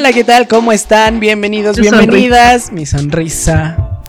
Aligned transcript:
Hola, 0.00 0.14
¿qué 0.14 0.24
tal? 0.24 0.48
¿Cómo 0.48 0.72
están? 0.72 1.20
Bienvenidos, 1.20 1.78
bienvenidas. 1.78 2.72
Mi 2.72 2.86
sonrisa. 2.86 4.00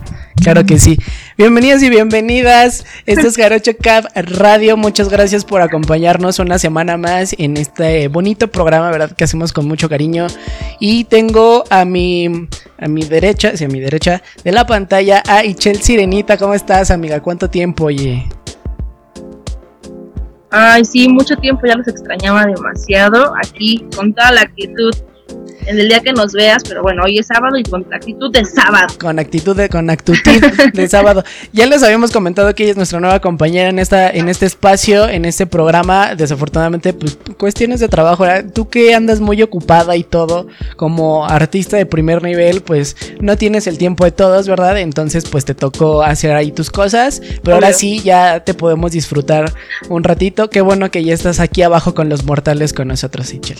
Claro 0.42 0.66
que 0.66 0.80
sí. 0.80 0.98
Bienvenidos 1.38 1.84
y 1.84 1.90
bienvenidas. 1.90 2.86
Esto 3.06 3.28
es 3.28 3.36
Jarocho 3.36 3.74
Cap 3.78 4.06
Radio. 4.16 4.78
Muchas 4.78 5.10
gracias 5.10 5.44
por 5.44 5.62
acompañarnos 5.62 6.40
una 6.40 6.60
semana 6.60 6.96
más 6.96 7.36
en 7.38 7.58
este 7.58 8.08
bonito 8.08 8.48
programa, 8.50 8.90
¿verdad? 8.90 9.12
Que 9.12 9.26
hacemos 9.26 9.52
con 9.52 9.68
mucho 9.68 9.90
cariño. 9.90 10.28
Y 10.80 11.04
tengo 11.04 11.66
a 11.70 11.84
mi, 11.84 12.48
a 12.80 12.88
mi 12.88 13.04
derecha, 13.04 13.50
hacia 13.50 13.68
mi 13.68 13.82
derecha 13.82 14.24
de 14.46 14.54
la 14.54 14.66
pantalla 14.66 15.22
a 15.28 15.44
Ichel 15.44 15.82
Sirenita. 15.82 16.38
¿Cómo 16.38 16.54
estás, 16.54 16.90
amiga? 16.90 17.22
¿Cuánto 17.22 17.50
tiempo, 17.50 17.88
oye? 17.88 18.30
Ay, 20.52 20.86
sí, 20.86 21.10
mucho 21.10 21.36
tiempo, 21.36 21.68
ya 21.68 21.76
los 21.76 21.90
extrañaba 21.90 22.46
demasiado. 22.46 23.34
Aquí, 23.46 23.86
con 23.94 24.14
toda 24.14 24.32
la 24.32 24.42
actitud 24.44 24.96
en 25.66 25.80
el 25.80 25.88
día 25.88 26.00
que 26.00 26.14
nos 26.14 26.34
veas, 26.34 26.64
pero 26.68 26.82
bueno, 26.82 27.04
hoy 27.04 27.20
es 27.20 27.28
sábado 27.28 27.58
y 27.58 27.64
con 27.64 27.86
actitud 27.94 28.32
de 28.32 28.46
sábado. 28.46 28.94
Con 29.00 29.20
actitud 29.20 29.56
de, 29.56 29.70
con 29.70 29.90
actitud 29.90 30.18
de 30.74 30.88
sábado. 30.88 31.24
Ya 31.54 31.66
les 31.66 31.84
habíamos 31.84 32.12
comentado 32.12 32.54
que 32.56 32.64
ella 32.64 32.72
es 32.72 32.78
nuestra 32.78 33.00
nueva 33.00 33.20
compañera 33.20 33.70
en 33.70 33.80
esta, 33.80 34.10
en 34.10 34.30
este 34.30 34.46
espacio, 34.46 35.08
en 35.08 35.26
este 35.26 35.46
programa. 35.46 36.16
Desafortunadamente, 36.16 36.94
pues, 36.94 37.18
cuestiones 37.38 37.80
de 37.80 37.88
trabajo. 37.88 38.26
Tú 38.54 38.70
que 38.70 38.94
andas 38.96 39.20
muy 39.20 39.42
ocupada 39.42 39.96
y 39.96 40.04
todo, 40.04 40.48
como 40.76 41.26
artista 41.26 41.78
de 41.78 41.86
primer 41.86 42.24
nivel, 42.24 42.62
pues 42.62 42.96
no 43.20 43.38
tienes 43.38 43.68
el 43.68 43.78
tiempo 43.78 44.06
de 44.06 44.12
todos, 44.12 44.48
¿verdad? 44.48 44.78
Entonces, 44.80 45.26
pues 45.30 45.46
te 45.46 45.56
tocó 45.56 46.04
hacer 46.04 46.36
ahí 46.36 46.52
tus 46.52 46.70
cosas. 46.70 47.22
Pero 47.44 47.56
ahora 47.56 47.74
sí, 47.74 48.00
ya 48.00 48.44
te 48.44 48.54
podemos 48.54 48.92
disfrutar 48.92 49.54
un 49.90 50.04
ratito. 50.04 50.50
Qué 50.50 50.62
bueno 50.62 50.92
que 50.92 51.04
ya 51.04 51.14
estás 51.14 51.40
aquí 51.40 51.62
abajo 51.62 51.94
con 51.94 52.10
los 52.10 52.26
mortales 52.26 52.74
con 52.74 52.88
nosotros, 52.88 53.28
Sichel. 53.28 53.58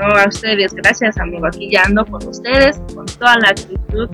No, 0.00 0.06
a 0.06 0.26
ustedes, 0.26 0.72
gracias 0.72 1.18
amigo. 1.18 1.46
Aquí 1.46 1.68
ya 1.70 1.82
ando 1.82 2.06
con 2.06 2.26
ustedes, 2.26 2.80
con 2.94 3.04
toda 3.04 3.36
la 3.36 3.48
actitud 3.50 4.08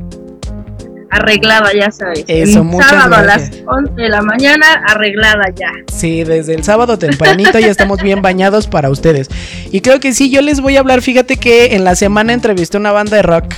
arreglada, 1.10 1.70
ya 1.72 1.90
sabes. 1.92 2.24
Eso, 2.26 2.62
el 2.62 2.82
sábado 2.82 3.14
a 3.14 3.22
las 3.22 3.50
11 3.66 3.92
de 3.94 4.08
la 4.08 4.22
mañana, 4.22 4.66
arreglada 4.88 5.44
ya. 5.54 5.70
Sí, 5.92 6.24
desde 6.24 6.54
el 6.54 6.64
sábado 6.64 6.98
tempranito 6.98 7.60
ya 7.60 7.68
estamos 7.68 8.02
bien 8.02 8.20
bañados 8.20 8.66
para 8.66 8.90
ustedes. 8.90 9.28
Y 9.70 9.80
creo 9.80 10.00
que 10.00 10.12
sí, 10.12 10.28
yo 10.28 10.42
les 10.42 10.60
voy 10.60 10.76
a 10.76 10.80
hablar, 10.80 11.02
fíjate 11.02 11.36
que 11.36 11.76
en 11.76 11.84
la 11.84 11.94
semana 11.94 12.32
entrevisté 12.32 12.76
una 12.76 12.90
banda 12.92 13.16
de 13.16 13.22
rock. 13.22 13.54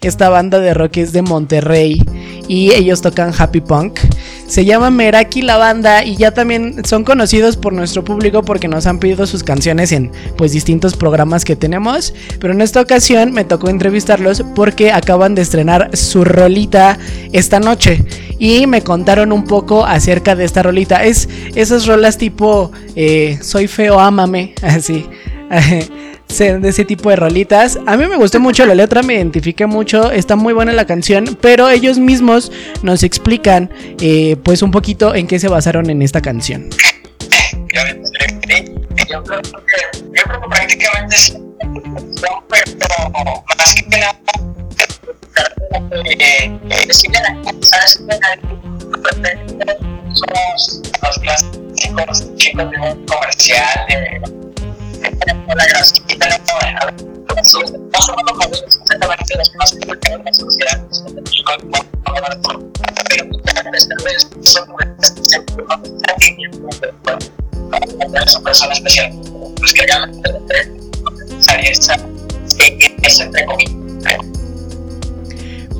Esta 0.00 0.28
banda 0.28 0.60
de 0.60 0.74
rock 0.74 0.98
es 0.98 1.12
de 1.12 1.22
Monterrey 1.22 2.00
y 2.48 2.72
ellos 2.72 3.02
tocan 3.02 3.32
happy 3.36 3.60
punk. 3.60 3.98
Se 4.46 4.64
llama 4.64 4.90
Meraki 4.90 5.42
la 5.42 5.56
banda 5.56 6.04
y 6.04 6.16
ya 6.16 6.32
también 6.32 6.84
son 6.84 7.04
conocidos 7.04 7.56
por 7.56 7.72
nuestro 7.72 8.04
público 8.04 8.42
porque 8.42 8.68
nos 8.68 8.86
han 8.86 8.98
pedido 8.98 9.26
sus 9.26 9.42
canciones 9.42 9.92
en 9.92 10.10
pues 10.36 10.52
distintos 10.52 10.96
programas 10.96 11.44
que 11.44 11.56
tenemos. 11.56 12.14
Pero 12.38 12.52
en 12.52 12.60
esta 12.60 12.80
ocasión 12.80 13.32
me 13.32 13.44
tocó 13.44 13.68
entrevistarlos 13.70 14.44
porque 14.54 14.92
acaban 14.92 15.34
de 15.34 15.42
estrenar 15.42 15.96
su 15.96 16.24
rolita 16.24 16.98
esta 17.32 17.60
noche 17.60 18.04
y 18.38 18.66
me 18.66 18.82
contaron 18.82 19.32
un 19.32 19.44
poco 19.44 19.86
acerca 19.86 20.36
de 20.36 20.44
esta 20.44 20.62
rolita. 20.62 21.04
Es 21.04 21.28
esas 21.54 21.86
rolas 21.86 22.18
tipo 22.18 22.72
eh, 22.96 23.38
Soy 23.40 23.68
feo, 23.68 23.98
ámame, 23.98 24.54
así. 24.62 25.06
de 26.38 26.68
ese 26.68 26.84
tipo 26.84 27.10
de 27.10 27.16
rolitas. 27.16 27.78
A 27.86 27.96
mí 27.96 28.06
me 28.06 28.16
gustó 28.16 28.40
mucho 28.40 28.64
la 28.64 28.74
letra, 28.74 29.02
me 29.02 29.14
identifiqué 29.14 29.66
mucho, 29.66 30.10
está 30.10 30.36
muy 30.36 30.52
buena 30.52 30.72
la 30.72 30.86
canción, 30.86 31.38
pero 31.40 31.68
ellos 31.68 31.98
mismos 31.98 32.50
nos 32.82 33.02
explican 33.02 33.70
eh, 34.00 34.36
pues 34.42 34.62
un 34.62 34.70
poquito 34.70 35.14
en 35.14 35.26
qué 35.26 35.38
se 35.38 35.48
basaron 35.48 35.90
en 35.90 36.00
esta 36.02 36.20
canción. 36.20 36.70
Yo 37.74 37.82
creo 37.82 38.40
que, 38.40 38.64
yo 39.08 39.22
creo 39.22 39.42
que 39.42 40.48
prácticamente 40.48 41.16
son, 41.16 41.42
más 43.58 43.74
que 43.74 43.98
nada 43.98 44.18
eh, 45.90 46.58
¿sabes? 46.90 47.98
Somos 50.12 50.82
los 51.02 51.18
clásicos 51.18 52.36
chicos 52.36 52.70
de 52.70 52.78
un 52.80 53.06
comercial 53.06 53.86
de 53.88 54.41
la 55.54 55.64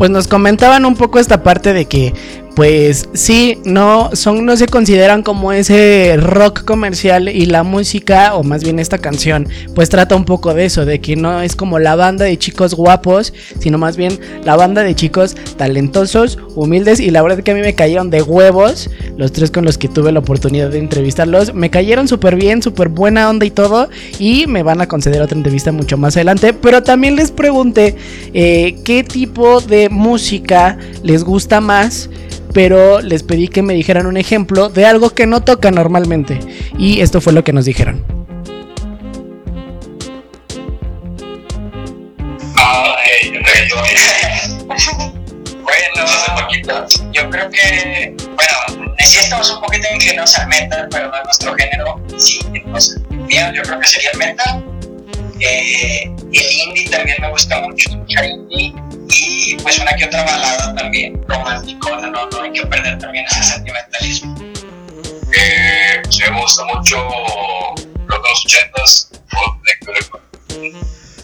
pues 0.02 0.10
nos 0.10 0.26
comentaban 0.26 0.84
un 0.84 0.96
poco 0.96 1.20
esta 1.20 1.44
parte 1.44 1.72
de 1.72 1.84
que 1.84 2.12
pues 2.54 3.08
sí, 3.14 3.58
no 3.64 4.10
son 4.14 4.44
no 4.44 4.56
se 4.56 4.66
consideran 4.66 5.22
como 5.22 5.52
ese 5.52 6.16
rock 6.18 6.64
comercial 6.64 7.28
y 7.28 7.46
la 7.46 7.62
música 7.62 8.34
o 8.34 8.42
más 8.42 8.62
bien 8.62 8.78
esta 8.78 8.98
canción 8.98 9.48
pues 9.74 9.88
trata 9.88 10.14
un 10.16 10.24
poco 10.24 10.52
de 10.52 10.66
eso, 10.66 10.84
de 10.84 11.00
que 11.00 11.16
no 11.16 11.40
es 11.40 11.56
como 11.56 11.78
la 11.78 11.96
banda 11.96 12.26
de 12.26 12.36
chicos 12.38 12.74
guapos, 12.74 13.32
sino 13.58 13.78
más 13.78 13.96
bien 13.96 14.18
la 14.44 14.56
banda 14.56 14.82
de 14.82 14.94
chicos 14.94 15.34
talentosos, 15.56 16.38
humildes 16.54 17.00
y 17.00 17.10
la 17.10 17.22
verdad 17.22 17.42
que 17.42 17.52
a 17.52 17.54
mí 17.54 17.62
me 17.62 17.74
cayeron 17.74 18.10
de 18.10 18.22
huevos 18.22 18.90
los 19.16 19.32
tres 19.32 19.50
con 19.50 19.64
los 19.64 19.78
que 19.78 19.88
tuve 19.88 20.12
la 20.12 20.18
oportunidad 20.18 20.70
de 20.70 20.78
entrevistarlos, 20.78 21.54
me 21.54 21.70
cayeron 21.70 22.06
súper 22.06 22.36
bien, 22.36 22.62
súper 22.62 22.88
buena 22.88 23.30
onda 23.30 23.46
y 23.46 23.50
todo 23.50 23.88
y 24.18 24.46
me 24.46 24.62
van 24.62 24.80
a 24.80 24.88
conceder 24.88 25.22
otra 25.22 25.36
entrevista 25.36 25.72
mucho 25.72 25.96
más 25.96 26.16
adelante, 26.16 26.52
pero 26.52 26.82
también 26.82 27.16
les 27.16 27.30
pregunté 27.30 27.96
eh, 28.34 28.76
qué 28.84 29.04
tipo 29.04 29.60
de 29.60 29.88
música 29.88 30.76
les 31.02 31.24
gusta 31.24 31.60
más 31.60 32.10
pero 32.52 33.00
les 33.00 33.22
pedí 33.22 33.48
que 33.48 33.62
me 33.62 33.74
dijeran 33.74 34.06
un 34.06 34.16
ejemplo 34.16 34.68
de 34.68 34.86
algo 34.86 35.10
que 35.10 35.26
no 35.26 35.42
toca 35.42 35.70
normalmente. 35.70 36.38
Y 36.78 37.00
esto 37.00 37.20
fue 37.20 37.32
lo 37.32 37.44
que 37.44 37.52
nos 37.52 37.64
dijeron. 37.64 38.04
bueno, 45.62 46.04
poquito. 46.36 46.86
Yo 47.12 47.28
creo 47.30 47.50
que, 47.50 48.14
bueno, 48.18 48.94
sí 48.98 49.18
estamos 49.18 49.50
un 49.50 49.60
poquito 49.60 49.88
inclinados 49.94 50.38
al 50.38 50.48
metal, 50.48 50.88
pero 50.90 51.12
es 51.14 51.24
nuestro 51.24 51.54
género. 51.54 52.00
Sí, 52.16 52.40
entonces, 52.52 53.00
yo 53.28 53.62
creo 53.62 53.80
que 53.80 53.86
sería 53.86 54.10
el 54.12 54.18
metal. 54.18 54.64
Eh, 55.44 56.04
el 56.04 56.52
indie 56.52 56.88
también 56.88 57.16
me 57.20 57.28
gusta 57.28 57.60
mucho 57.62 57.90
escuchar 57.90 58.26
indie 58.26 58.72
y 59.08 59.56
pues 59.56 59.76
una 59.76 59.92
que 59.96 60.04
otra 60.04 60.22
balada 60.22 60.72
también 60.76 61.20
romántico, 61.26 61.96
no, 61.96 62.26
no 62.28 62.42
hay 62.42 62.52
que 62.52 62.64
perder 62.64 62.96
también 63.00 63.24
ese 63.24 63.42
sentimentalismo. 63.42 64.36
Eh, 65.32 66.00
pues 66.04 66.30
me 66.30 66.40
gusta 66.40 66.64
mucho 66.66 66.96
los 68.06 68.22
de 68.22 68.28
ochentas, 68.30 69.10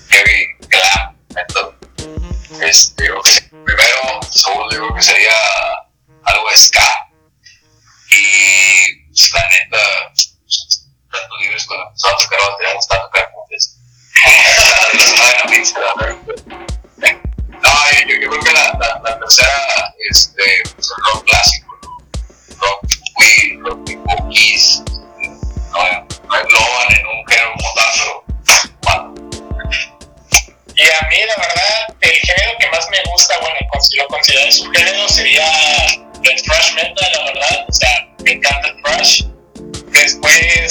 heavy, 0.09 0.47
glam, 0.69 1.17
metal. 1.37 1.77
Este, 2.61 3.05
primero, 3.65 4.21
segundo, 4.33 4.69
digo 4.69 4.95
que 4.97 5.03
sería 5.03 5.31
algo 6.25 6.51
de 6.51 6.57
ska. 6.57 7.09
Y 8.11 9.05
pues, 9.07 9.31
la 9.33 9.49
neta, 9.49 10.13
tanto 11.13 11.37
libres 11.41 11.65
con 11.67 11.79
nosotros 11.79 12.15
a 12.15 12.25
tocar 12.25 12.51
batería, 12.51 12.69
me 12.71 12.75
gusta 12.75 13.01
tocar 13.01 13.31
juntos. 13.33 13.78
No, 17.61 17.73
yo, 18.09 18.17
creo 18.17 18.41
que 18.41 18.53
la, 18.53 19.01
la, 19.05 19.19
tercera 19.19 19.95
este, 20.11 20.63
pues 20.75 20.89
el 20.91 21.05
rock 21.13 21.25
clásico, 21.25 21.79
rock 22.61 22.81
Queen, 23.19 23.65
rock 23.65 23.79
Bookies, 24.05 24.83
no, 25.73 25.81
no 26.29 26.41
engloban 26.41 26.89
en 26.97 27.07
un 27.07 27.27
género 27.27 27.53
como 27.57 27.71
tal, 27.75 27.93
Y 30.77 30.83
a 30.83 31.09
mí, 31.09 31.17
la 31.27 31.37
verdad, 31.43 31.95
el 32.01 32.21
género 32.21 32.53
que 32.59 32.71
más 32.71 32.89
me 32.91 32.99
gusta, 33.11 33.39
bueno, 33.41 33.57
lo 33.97 34.07
considero 34.09 34.53
su 34.53 34.71
género, 34.71 35.09
sería 35.09 35.47
el 36.23 36.43
thrash 36.43 36.75
metal, 36.75 37.13
la 37.15 37.25
verdad. 37.25 37.67
O 37.69 37.73
sea, 37.73 37.88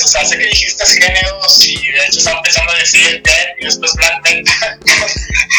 sea, 0.08 0.26
sé 0.26 0.38
que 0.38 0.46
dijiste 0.46 0.86
géneros 0.86 1.66
y 1.66 1.76
de 1.76 2.06
hecho 2.06 2.20
estaba 2.20 2.38
empezando 2.38 2.72
a 2.72 2.78
decir 2.78 3.22
death 3.24 3.48
y 3.60 3.66
después 3.66 3.94
black 3.96 4.24
metal, 4.24 4.80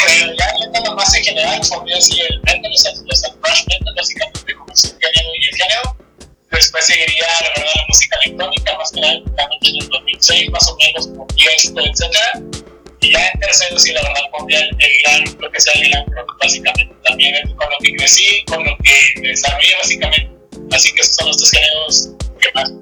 pero 0.06 0.34
ya 0.36 0.52
nada 0.72 0.94
más 0.94 1.14
en 1.14 1.24
general, 1.24 1.60
podría 1.68 1.96
decir 1.96 2.24
el 2.28 2.40
metal, 2.40 2.72
o 2.72 2.78
sea, 2.78 2.92
el 2.92 3.40
thrash 3.40 3.64
metal, 3.66 3.94
básicamente 3.94 4.54
como 4.54 4.72
es 4.72 4.84
un 4.84 5.00
género 5.00 5.28
y 5.38 5.48
el 5.48 5.56
género. 5.56 5.96
Después 6.50 6.86
seguiría, 6.86 7.26
la 7.42 7.48
verdad, 7.50 7.72
la 7.76 7.84
música 7.88 8.16
electrónica, 8.24 8.78
más 8.78 8.90
que 8.90 9.00
nada, 9.00 9.12
en 9.12 9.76
el 9.76 9.88
2006, 9.88 10.50
más 10.50 10.68
o 10.68 10.76
menos, 10.76 11.06
como 11.08 11.26
Tiesto, 11.26 11.80
etc. 11.80 12.16
Y 13.00 13.12
ya 13.12 13.26
en 13.28 13.40
tercero, 13.40 13.78
sí, 13.78 13.92
la 13.92 14.02
verdad, 14.02 14.22
pondría 14.32 14.60
el, 14.60 14.76
el 14.80 15.36
lo 15.38 15.50
que 15.52 15.60
sea 15.60 15.74
el 15.74 15.88
glam 15.88 16.06
básicamente. 16.42 16.94
También 17.04 17.34
con 17.54 17.68
lo 17.68 17.76
que 17.82 17.92
crecí, 17.96 18.44
con 18.46 18.64
lo 18.64 18.76
que 18.78 19.20
desarrollé, 19.20 19.76
básicamente. 19.76 20.30
Así 20.72 20.92
que 20.92 21.02
esos 21.02 21.16
son 21.16 21.26
los 21.28 21.36
tres 21.36 21.50
géneros 21.50 22.08
que 22.40 22.48
más 22.54 22.72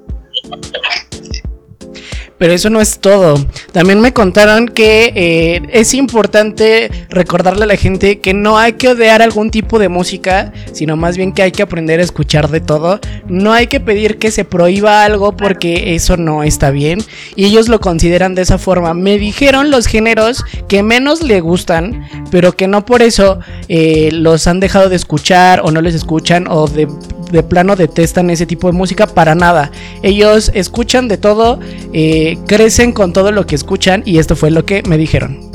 Pero 2.37 2.53
eso 2.53 2.69
no 2.69 2.81
es 2.81 2.99
todo. 2.99 3.35
También 3.71 3.99
me 3.99 4.13
contaron 4.13 4.67
que 4.67 5.11
eh, 5.15 5.61
es 5.71 5.93
importante 5.93 6.91
recordarle 7.09 7.63
a 7.63 7.67
la 7.67 7.75
gente 7.75 8.19
que 8.19 8.33
no 8.33 8.57
hay 8.57 8.73
que 8.73 8.89
odiar 8.89 9.21
algún 9.21 9.49
tipo 9.49 9.79
de 9.79 9.89
música, 9.89 10.53
sino 10.71 10.95
más 10.95 11.17
bien 11.17 11.33
que 11.33 11.41
hay 11.41 11.51
que 11.51 11.63
aprender 11.63 11.99
a 11.99 12.03
escuchar 12.03 12.49
de 12.49 12.61
todo. 12.61 12.99
No 13.27 13.53
hay 13.53 13.67
que 13.67 13.79
pedir 13.79 14.17
que 14.17 14.31
se 14.31 14.45
prohíba 14.45 15.03
algo 15.03 15.35
porque 15.35 15.95
eso 15.95 16.17
no 16.17 16.43
está 16.43 16.69
bien. 16.69 16.99
Y 17.35 17.45
ellos 17.45 17.69
lo 17.69 17.79
consideran 17.79 18.35
de 18.35 18.43
esa 18.43 18.57
forma. 18.57 18.93
Me 18.93 19.17
dijeron 19.17 19.71
los 19.71 19.87
géneros 19.87 20.43
que 20.67 20.83
menos 20.83 21.23
le 21.23 21.41
gustan, 21.41 22.07
pero 22.29 22.55
que 22.55 22.67
no 22.67 22.85
por 22.85 23.01
eso 23.01 23.39
eh, 23.67 24.09
los 24.11 24.47
han 24.47 24.59
dejado 24.59 24.89
de 24.89 24.95
escuchar 24.95 25.61
o 25.63 25.71
no 25.71 25.81
les 25.81 25.95
escuchan 25.95 26.47
o 26.49 26.67
de 26.67 26.87
de 27.31 27.43
plano 27.43 27.75
detestan 27.75 28.29
ese 28.29 28.45
tipo 28.45 28.67
de 28.67 28.73
música 28.73 29.07
para 29.07 29.35
nada. 29.35 29.71
Ellos 30.01 30.51
escuchan 30.53 31.07
de 31.07 31.17
todo, 31.17 31.59
eh, 31.93 32.37
crecen 32.47 32.91
con 32.91 33.13
todo 33.13 33.31
lo 33.31 33.45
que 33.45 33.55
escuchan 33.55 34.03
y 34.05 34.19
esto 34.19 34.35
fue 34.35 34.51
lo 34.51 34.65
que 34.65 34.83
me 34.83 34.97
dijeron. 34.97 35.51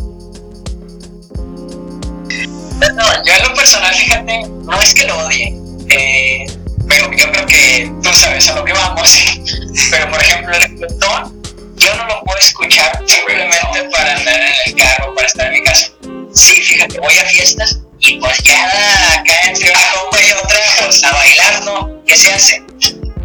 No, 2.95 3.25
yo 3.25 3.33
en 3.35 3.43
lo 3.49 3.55
personal, 3.55 3.95
fíjate, 3.95 4.49
no 4.65 4.81
es 4.81 4.95
que 4.95 5.07
lo 5.07 5.19
odie, 5.27 5.57
eh, 5.89 6.47
pero 6.89 7.11
yo 7.17 7.31
creo 7.33 7.47
que 7.47 7.93
tú 8.03 8.11
sabes 8.13 8.49
a 8.49 8.55
lo 8.57 8.65
que 8.65 8.73
vamos. 8.73 9.17
pero 9.91 10.11
por 10.11 10.21
ejemplo, 10.21 10.55
el 10.55 10.63
reggaetón, 10.63 11.43
yo 11.77 11.95
no 11.97 12.07
lo 12.07 12.23
puedo 12.25 12.39
escuchar 12.39 13.03
simplemente 13.07 13.89
para 13.91 14.17
andar 14.17 14.35
en 14.35 14.53
el 14.67 14.75
carro, 14.77 15.15
para 15.15 15.27
estar 15.27 15.47
en 15.47 15.53
mi 15.53 15.63
casa. 15.63 15.93
Sí, 16.33 16.55
fíjate, 16.63 16.99
voy 16.99 17.17
a 17.19 17.25
fiestas 17.27 17.81
y 18.05 18.19
pues 18.19 18.43
cada, 18.43 19.23
cada 19.25 19.43
entre 19.49 19.71
una 19.71 19.93
compa 19.95 20.19
y 20.21 20.33
otra, 20.33 20.59
pues 20.81 21.05
a 21.05 21.13
bailar, 21.13 21.65
¿no? 21.65 22.05
¿Qué 22.05 22.17
se 22.17 22.33
hace? 22.33 22.63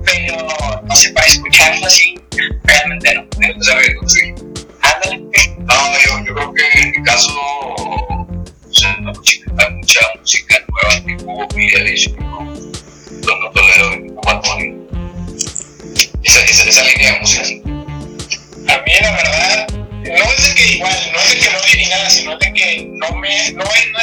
Pero, 0.06 0.38
no 0.84 0.96
sé, 0.96 1.10
para 1.12 1.26
escucharlo 1.26 1.86
así, 1.86 2.16
realmente 2.64 3.16
no. 3.16 3.28
Pero, 3.40 3.64
¿sabes? 3.64 3.96
Sí. 4.06 4.34
Ándale. 4.82 5.24
No, 5.60 6.00
yo, 6.00 6.26
yo 6.26 6.36
creo 6.36 6.54
que 6.54 6.80
en 6.80 6.92
mi 6.92 7.04
caso, 7.04 7.34
o 7.34 8.28
sea, 8.72 8.92
hay 8.92 9.74
mucha 9.74 10.00
música 10.20 10.56
nueva, 10.70 11.06
tipo 11.06 11.48
Billie 11.56 11.78
Eilish, 11.78 12.14
no, 12.16 13.36
no 13.36 13.52
tolero 13.52 13.96
ningún 13.96 14.16
Bad. 14.22 14.42
Esa, 16.24 16.44
esa, 16.44 16.64
esa 16.70 16.84
línea 16.84 17.14
de 17.14 17.20
música. 17.20 17.70
A 18.74 18.82
mí, 18.84 18.92
la 19.02 19.12
verdad, 19.12 19.68
no 20.16 20.32
es 20.32 20.48
de 20.48 20.56
que 20.56 20.76
igual, 20.76 21.12
no 21.14 21.20
es 21.20 21.30
de 21.32 21.40
que 21.40 21.50
no 21.50 21.58
ni 21.76 21.86
nada, 21.90 22.10
sino 22.10 22.38
de 22.38 22.54
que 22.54 22.90
no 22.94 23.16
me, 23.18 23.52
no 23.54 23.64
no 23.64 24.00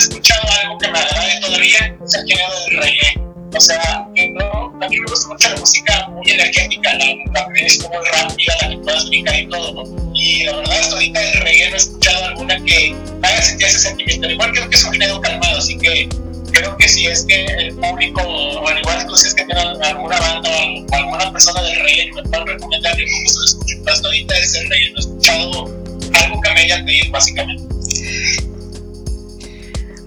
O 3.57 3.61
sea, 3.61 3.81
a 3.81 4.09
mí 4.09 4.31
me 4.35 5.07
gusta 5.09 5.29
mucho 5.29 5.49
la 5.49 5.57
música 5.57 6.09
muy 6.09 6.29
energética, 6.29 6.93
la, 6.95 7.47
que 7.55 7.67
es 7.67 7.79
como 7.79 8.01
rápida, 8.01 8.55
la 8.63 8.69
que 8.71 8.79
puedas 8.79 9.07
brincar 9.07 9.41
y 9.41 9.47
todo. 9.49 9.85
Y 10.13 10.43
la 10.43 10.57
verdad, 10.57 10.81
hasta 10.81 10.95
ahorita 10.97 11.23
el 11.23 11.41
reggae 11.41 11.69
no 11.69 11.75
he 11.75 11.79
escuchado 11.79 12.25
alguna 12.25 12.65
que 12.65 12.97
haga 13.23 13.43
sentir 13.43 13.67
ese 13.69 13.79
sentimiento. 13.79 14.29
igual 14.29 14.51
creo 14.53 14.69
que 14.69 14.75
es 14.75 14.85
un 14.85 14.93
género 14.93 15.21
calmado, 15.21 15.59
así 15.59 15.79
que 15.79 16.09
creo 16.53 16.77
que 16.77 16.89
si 16.89 17.07
es 17.07 17.25
que 17.27 17.45
el 17.45 17.77
público, 17.77 18.23
o 18.23 18.67
al 18.67 18.79
igual 18.79 19.07
que 19.07 19.17
si 19.17 19.29
es 19.29 19.35
que 19.35 19.45
tienen 19.45 19.83
alguna 19.85 20.19
banda 20.19 20.51
o 20.91 20.95
alguna 20.97 21.33
persona 21.33 21.63
del 21.63 21.77
reggae 21.81 22.07
que 22.07 22.13
me 22.13 22.23
puedan 22.25 22.47
recomendar 22.47 22.97
que 22.97 23.05
me 23.05 23.23
gusta 23.23 23.41
escuchar, 23.45 23.93
hasta 23.93 24.09
ahorita 24.09 24.37
es 24.37 24.55
el 24.55 24.69
reggae, 24.69 24.91
no 24.91 24.97
he 24.97 25.01
escuchado 25.01 25.65
algo 26.23 26.41
que 26.41 26.51
me 26.51 26.61
haya 26.61 26.85
pedido 26.85 27.11
básicamente. 27.13 27.63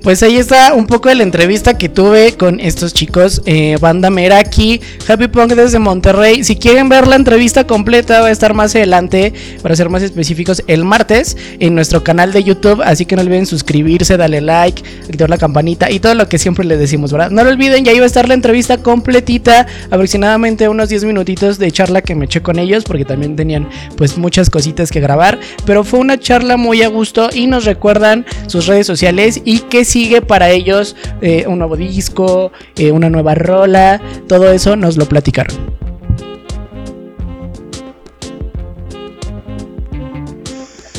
Pues 0.07 0.24
ahí 0.24 0.38
está 0.38 0.74
un 0.74 0.88
poco 0.88 1.09
de 1.09 1.15
la 1.15 1.24
entrevista 1.24 1.77
que 1.77 1.89
tuve 1.89 2.38
con 2.38 2.62
estos 2.62 2.94
chicos, 2.94 3.42
eh, 3.45 3.75
Banda 3.81 4.09
Meraki, 4.09 4.80
Happy 5.06 5.27
Punk 5.27 5.51
desde 5.51 5.80
Monterrey. 5.80 6.45
Si 6.45 6.56
quieren 6.56 6.88
ver 6.88 7.07
la 7.07 7.18
entrevista 7.18 7.68
completa, 7.68 8.21
va 8.21 8.27
a 8.27 8.31
estar 8.31 8.54
más 8.54 8.74
adelante, 8.74 9.33
para 9.62 9.75
ser 9.75 9.89
más 9.89 10.04
específicos, 10.04 10.63
el 10.68 10.86
martes 10.86 11.36
en 11.59 11.75
nuestro 11.75 12.06
canal 12.06 12.31
de 12.31 12.42
YouTube. 12.42 12.81
Así 12.86 13.04
que 13.06 13.18
no 13.18 13.21
olviden 13.21 13.45
suscribirse, 13.45 14.15
darle 14.15 14.39
like, 14.39 14.81
activar 15.09 15.30
la 15.30 15.38
campanita 15.38 15.92
y 15.92 16.00
todo 16.00 16.15
lo 16.15 16.30
que 16.30 16.38
siempre 16.38 16.63
les 16.63 16.80
decimos, 16.80 17.12
¿verdad? 17.12 17.30
No 17.30 17.44
lo 17.44 17.50
olviden, 17.50 17.83
ya 17.83 17.92
iba 17.92 18.06
a 18.06 18.07
estar 18.07 18.30
la 18.30 18.33
entrevista 18.33 18.77
completita, 18.77 19.68
aproximadamente 19.92 20.69
unos 20.69 20.88
10 20.88 21.04
minutitos 21.04 21.59
de 21.59 21.69
charla 21.69 22.01
que 22.01 22.15
me 22.15 22.27
eché 22.27 22.42
con 22.42 22.59
ellos, 22.59 22.86
porque 22.86 23.04
también 23.04 23.36
tenían 23.36 23.68
pues 23.98 24.18
muchas 24.18 24.50
cositas 24.50 24.89
que 24.89 25.01
grabar. 25.01 25.38
Pero 25.65 25.83
fue 25.83 26.00
una 26.00 26.18
charla 26.18 26.56
muy 26.56 26.81
a 26.81 26.88
gusto 26.88 27.30
y 27.33 27.48
nos 27.48 27.65
recuerdan 27.65 28.25
sus 28.48 28.68
redes 28.68 28.88
sociales 28.88 29.42
y 29.44 29.59
que 29.59 29.83
si 29.83 29.96
sigue 29.97 30.21
para 30.21 30.51
ellos 30.51 30.95
eh, 31.23 31.45
un 31.47 31.57
nuevo 31.57 31.75
disco, 31.75 32.51
eh, 32.75 32.91
una 32.91 33.09
nueva 33.09 33.33
rola, 33.33 33.99
todo 34.27 34.51
eso 34.51 34.75
nos 34.75 34.95
lo 34.95 35.07
platicaron. 35.07 35.57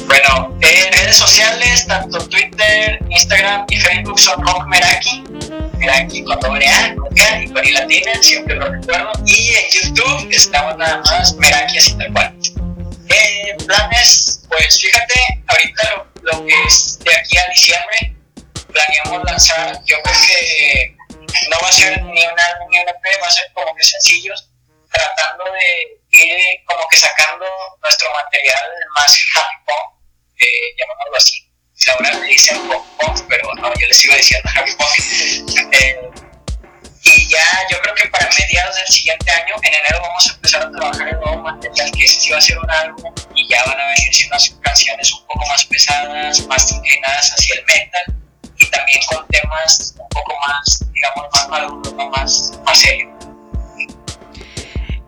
Bueno, 0.08 0.52
en 0.62 0.92
redes 0.92 1.14
sociales, 1.14 1.86
tanto 1.86 2.18
Twitter, 2.26 2.98
Instagram 3.08 3.66
y 3.70 3.76
Facebook 3.76 4.18
son 4.18 4.44
Rock 4.44 4.66
Meraki. 4.66 5.22
Meraki 5.78 6.24
con 6.24 6.40
doble 6.40 6.66
A, 6.66 6.96
con 6.96 7.06
y 7.40 7.48
con 7.52 7.64
I 7.64 7.70
latina, 7.70 8.10
siempre 8.20 8.56
lo 8.56 8.68
recuerdo. 8.68 9.12
Y 9.26 9.50
en 9.50 9.94
YouTube 9.94 10.28
estamos 10.32 10.76
nada 10.76 11.00
más 11.04 11.36
Meraki 11.36 11.78
así 11.78 11.96
tal 11.96 12.12
cual. 12.12 12.34
Eh, 13.10 13.56
planes, 13.64 14.40
pues 14.48 14.80
fíjate, 14.80 15.20
ahorita 15.46 16.06
lo 16.22 16.44
que 16.44 16.54
es 16.66 16.98
de 17.04 17.12
aquí 17.16 17.38
a 17.38 17.48
diciembre, 17.54 18.17
planeamos 18.78 19.24
lanzar, 19.24 19.80
yo 19.84 19.96
creo 20.02 20.16
que 20.26 20.96
no 21.50 21.58
va 21.60 21.68
a 21.68 21.72
ser 21.72 22.00
ni 22.02 22.22
un 22.24 22.40
álbum 22.40 22.68
ni 22.70 22.78
un 22.78 22.88
EP, 22.88 23.22
va 23.22 23.26
a 23.26 23.30
ser 23.30 23.50
como 23.52 23.74
que 23.74 23.82
sencillos, 23.82 24.50
tratando 24.90 25.44
de 25.44 26.00
ir 26.10 26.38
como 26.64 26.86
que 26.88 26.96
sacando 26.96 27.46
nuestro 27.82 28.08
material 28.12 28.68
más 28.94 29.18
happy 29.34 29.56
pop, 29.66 30.00
eh, 30.38 30.46
llamémoslo 30.78 31.16
así. 31.16 31.44
Verdad 32.00 32.20
me 32.20 32.26
dicen 32.26 32.68
pop 32.68 32.84
pop, 33.00 33.16
pero 33.28 33.54
no, 33.54 33.72
yo 33.74 33.86
les 33.86 34.04
iba 34.04 34.14
diciendo 34.16 34.50
happy 34.54 34.72
pop. 34.74 34.88
Eh, 35.72 36.10
y 37.04 37.28
ya 37.28 37.66
yo 37.70 37.80
creo 37.80 37.94
que 37.94 38.08
para 38.08 38.28
mediados 38.38 38.76
del 38.76 38.86
siguiente 38.86 39.30
año, 39.30 39.54
en 39.62 39.74
enero 39.74 40.00
vamos 40.02 40.26
a 40.28 40.34
empezar 40.34 40.62
a 40.62 40.70
trabajar 40.70 41.08
el 41.08 41.20
nuevo 41.20 41.42
material, 41.42 41.90
que 41.92 42.06
sí 42.06 42.30
va 42.30 42.38
a 42.38 42.40
ser 42.40 42.58
un 42.58 42.70
álbum, 42.70 43.14
y 43.34 43.48
ya 43.48 43.64
van 43.64 43.80
a 43.80 43.86
venir 43.86 44.26
unas 44.26 44.50
canciones 44.62 45.12
un 45.12 45.26
poco 45.26 45.46
más 45.46 45.64
pesadas, 45.64 46.46
más 46.46 46.70
inclinadas 46.72 47.32
hacia 47.32 47.54
el 47.56 47.64
metal 47.64 48.18
también 48.70 49.00
con 49.08 49.26
temas 49.28 49.94
un 49.98 50.08
poco 50.08 50.34
más, 50.46 50.84
digamos, 50.92 51.26
más 51.32 51.48
maduros, 51.48 51.94
más, 52.10 52.52
más 52.64 52.78
serios 52.78 53.17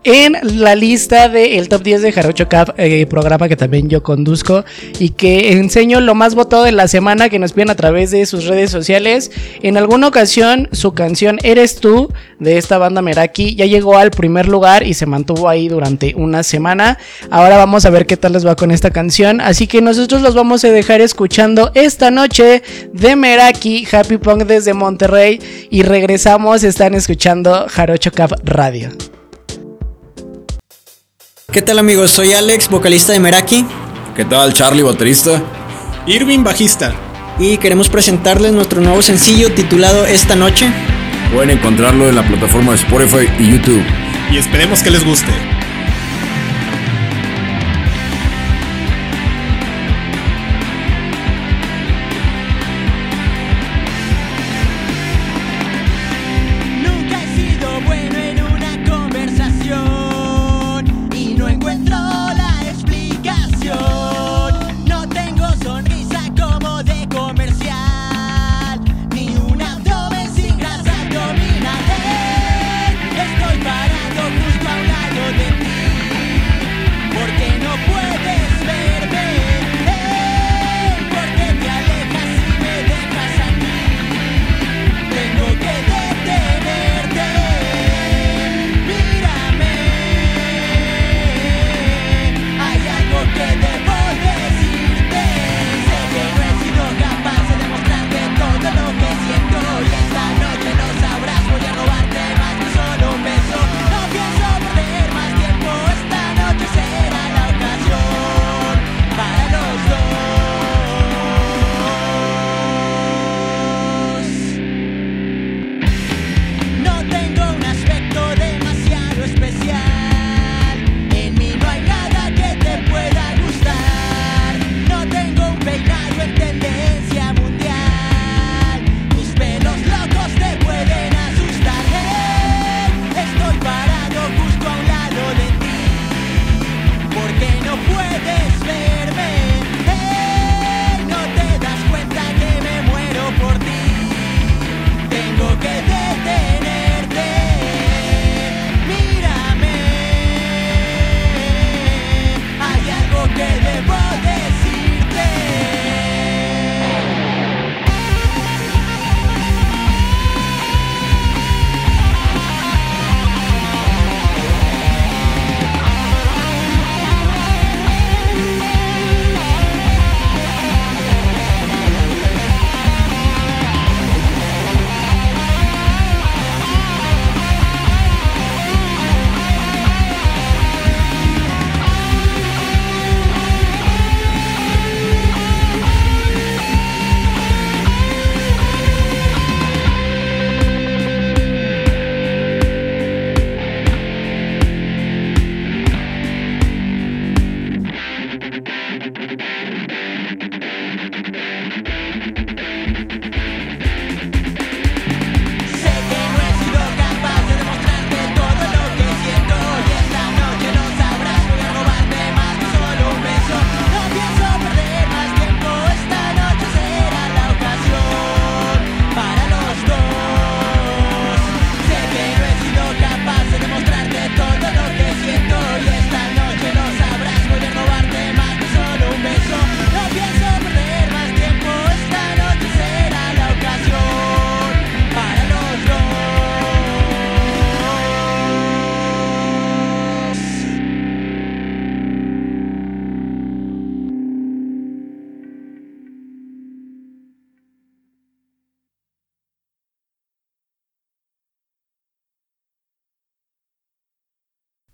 en 0.03 0.37
la 0.43 0.75
lista 0.75 1.29
del 1.29 1.69
top 1.69 1.83
10 1.83 2.03
de 2.03 2.13
Jarocho 2.13 2.49
Cup, 2.49 2.75
eh, 2.79 3.07
programa 3.07 3.49
que 3.49 3.57
también 3.57 3.89
yo 3.89 4.03
conduzco 4.03 4.65
y 4.99 5.11
que 5.11 5.53
enseño 5.53 6.01
lo 6.01 6.15
más 6.15 6.35
votado 6.35 6.65
de 6.65 6.73
la 6.73 6.89
semana 6.89 7.29
que 7.29 7.39
nos 7.39 7.53
piden 7.53 7.71
a 7.71 7.75
través 7.75 8.11
de 8.11 8.25
sus 8.25 8.47
redes 8.47 8.71
sociales. 8.71 9.31
En 9.63 9.77
alguna 9.77 10.09
ocasión 10.09 10.69
su 10.73 10.93
canción 10.93 11.39
Eres 11.43 11.77
tú 11.77 12.13
de 12.39 12.57
esta 12.57 12.79
banda 12.79 13.03
Meraki 13.03 13.55
ya 13.55 13.67
llegó 13.67 13.99
al 13.99 14.11
primer 14.11 14.49
lugar 14.49 14.87
y 14.87 14.95
se 14.95 15.07
mantuvo 15.07 15.49
ahí 15.49 15.69
durante 15.69 16.15
una 16.17 16.43
semana. 16.43 16.99
Ahora 17.31 17.57
vamos 17.57 17.85
a 17.85 17.91
ver 17.91 18.07
qué 18.07 18.17
tal 18.17 18.33
les 18.33 18.47
va 18.47 18.57
con 18.57 18.71
esta 18.71 18.91
canción. 18.91 19.41
Así 19.41 19.67
que 19.67 19.83
nosotros 19.83 20.23
los 20.23 20.35
vamos 20.35 20.65
a 20.65 20.71
dejar 20.71 21.01
escuchando 21.01 21.73
esta 21.75 22.11
noche 22.11 22.63
de 22.93 23.17
Meraki, 23.17 23.87
Happy 23.91 24.17
Punk 24.17 24.45
desde 24.45 24.73
Monterrey 24.73 25.41
y 25.71 25.83
regresamos, 25.83 26.65
están 26.65 26.95
escuchando 26.95 27.67
Jarocho 27.69 28.11
Cup 28.13 28.37
Radio. 28.45 28.91
¿Qué 31.53 31.63
tal 31.63 31.81
amigos? 31.81 32.13
Soy 32.13 32.33
Alex, 32.33 32.69
vocalista 32.69 33.13
de 33.13 33.19
Meraki. 33.19 33.67
¿Qué 34.15 34.25
tal 34.25 34.53
Charlie, 34.53 34.85
baterista? 34.85 35.43
Irving, 36.07 36.45
bajista. 36.45 36.95
Y 37.41 37.57
queremos 37.57 37.89
presentarles 37.89 38.53
nuestro 38.53 38.81
nuevo 38.81 39.03
sencillo 39.03 39.53
titulado 39.53 40.07
Esta 40.07 40.37
Noche. 40.37 40.71
Pueden 41.35 41.51
encontrarlo 41.51 42.09
en 42.09 42.15
la 42.15 42.23
plataforma 42.23 42.71
de 42.71 42.79
Spotify 42.79 43.29
y 43.41 43.51
YouTube. 43.51 43.83
Y 44.31 44.37
esperemos 44.37 44.85
que 44.85 44.93
les 44.93 45.05
guste. 45.05 45.33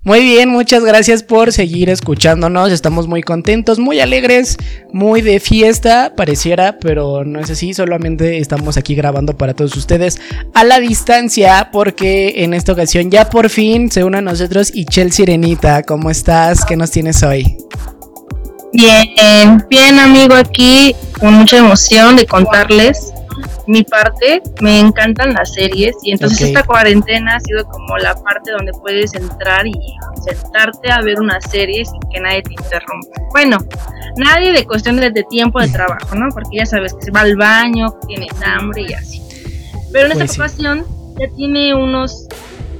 Muy 0.06 0.20
bien, 0.20 0.50
muchas 0.50 0.84
gracias 0.84 1.24
por 1.24 1.52
seguir 1.52 1.90
escuchándonos. 1.90 2.70
Estamos 2.70 3.08
muy 3.08 3.24
contentos, 3.24 3.80
muy 3.80 3.98
alegres, 3.98 4.56
muy 4.92 5.20
de 5.20 5.40
fiesta, 5.40 6.12
pareciera, 6.16 6.78
pero 6.78 7.24
no 7.24 7.40
es 7.40 7.50
así. 7.50 7.74
Solamente 7.74 8.38
estamos 8.38 8.76
aquí 8.76 8.94
grabando 8.94 9.36
para 9.36 9.52
todos 9.52 9.76
ustedes 9.76 10.20
a 10.54 10.62
la 10.62 10.78
distancia, 10.78 11.70
porque 11.72 12.44
en 12.44 12.54
esta 12.54 12.70
ocasión 12.70 13.10
ya 13.10 13.28
por 13.28 13.50
fin 13.50 13.90
se 13.90 14.04
une 14.04 14.18
a 14.18 14.20
nosotros 14.20 14.70
Ichel 14.72 15.10
Sirenita. 15.10 15.82
¿Cómo 15.82 16.08
estás? 16.08 16.64
¿Qué 16.64 16.76
nos 16.76 16.92
tienes 16.92 17.24
hoy? 17.24 17.56
Bien, 18.74 19.66
bien 19.68 19.98
amigo 19.98 20.36
aquí, 20.36 20.94
con 21.18 21.34
mucha 21.34 21.56
emoción 21.56 22.14
de 22.14 22.26
contarles 22.26 23.12
mi 23.66 23.82
parte, 23.82 24.42
me 24.60 24.78
encantan 24.80 25.34
las 25.34 25.52
series 25.54 25.94
y 26.02 26.12
entonces 26.12 26.40
Ok. 26.40 26.46
esta 26.48 26.62
cuarentena 26.62 27.36
ha 27.36 27.40
sido 27.40 27.64
como 27.66 27.96
la 27.98 28.14
parte 28.14 28.52
donde 28.52 28.72
puedes 28.72 29.14
entrar 29.14 29.66
y 29.66 29.72
sentarte 30.24 30.90
a 30.92 31.00
ver 31.02 31.20
una 31.20 31.40
serie 31.40 31.84
sin 31.84 32.00
que 32.12 32.20
nadie 32.20 32.42
te 32.42 32.52
interrumpa. 32.52 33.08
Bueno, 33.32 33.58
nadie 34.16 34.52
de 34.52 34.64
cuestiones 34.64 35.12
de 35.14 35.22
tiempo 35.24 35.60
de 35.60 35.68
trabajo, 35.68 36.14
¿no? 36.14 36.28
Porque 36.32 36.58
ya 36.58 36.66
sabes 36.66 36.94
que 36.94 37.02
se 37.02 37.10
va 37.10 37.20
al 37.20 37.36
baño, 37.36 37.98
que 38.00 38.06
tienes 38.08 38.30
hambre 38.44 38.82
y 38.88 38.92
así. 38.94 39.20
Pero 39.92 40.06
en 40.06 40.12
esta 40.12 40.24
Pues 40.24 40.32
sí. 40.32 40.40
ocasión 40.40 40.84
ya 41.18 41.26
tiene 41.36 41.74
unos, 41.74 42.26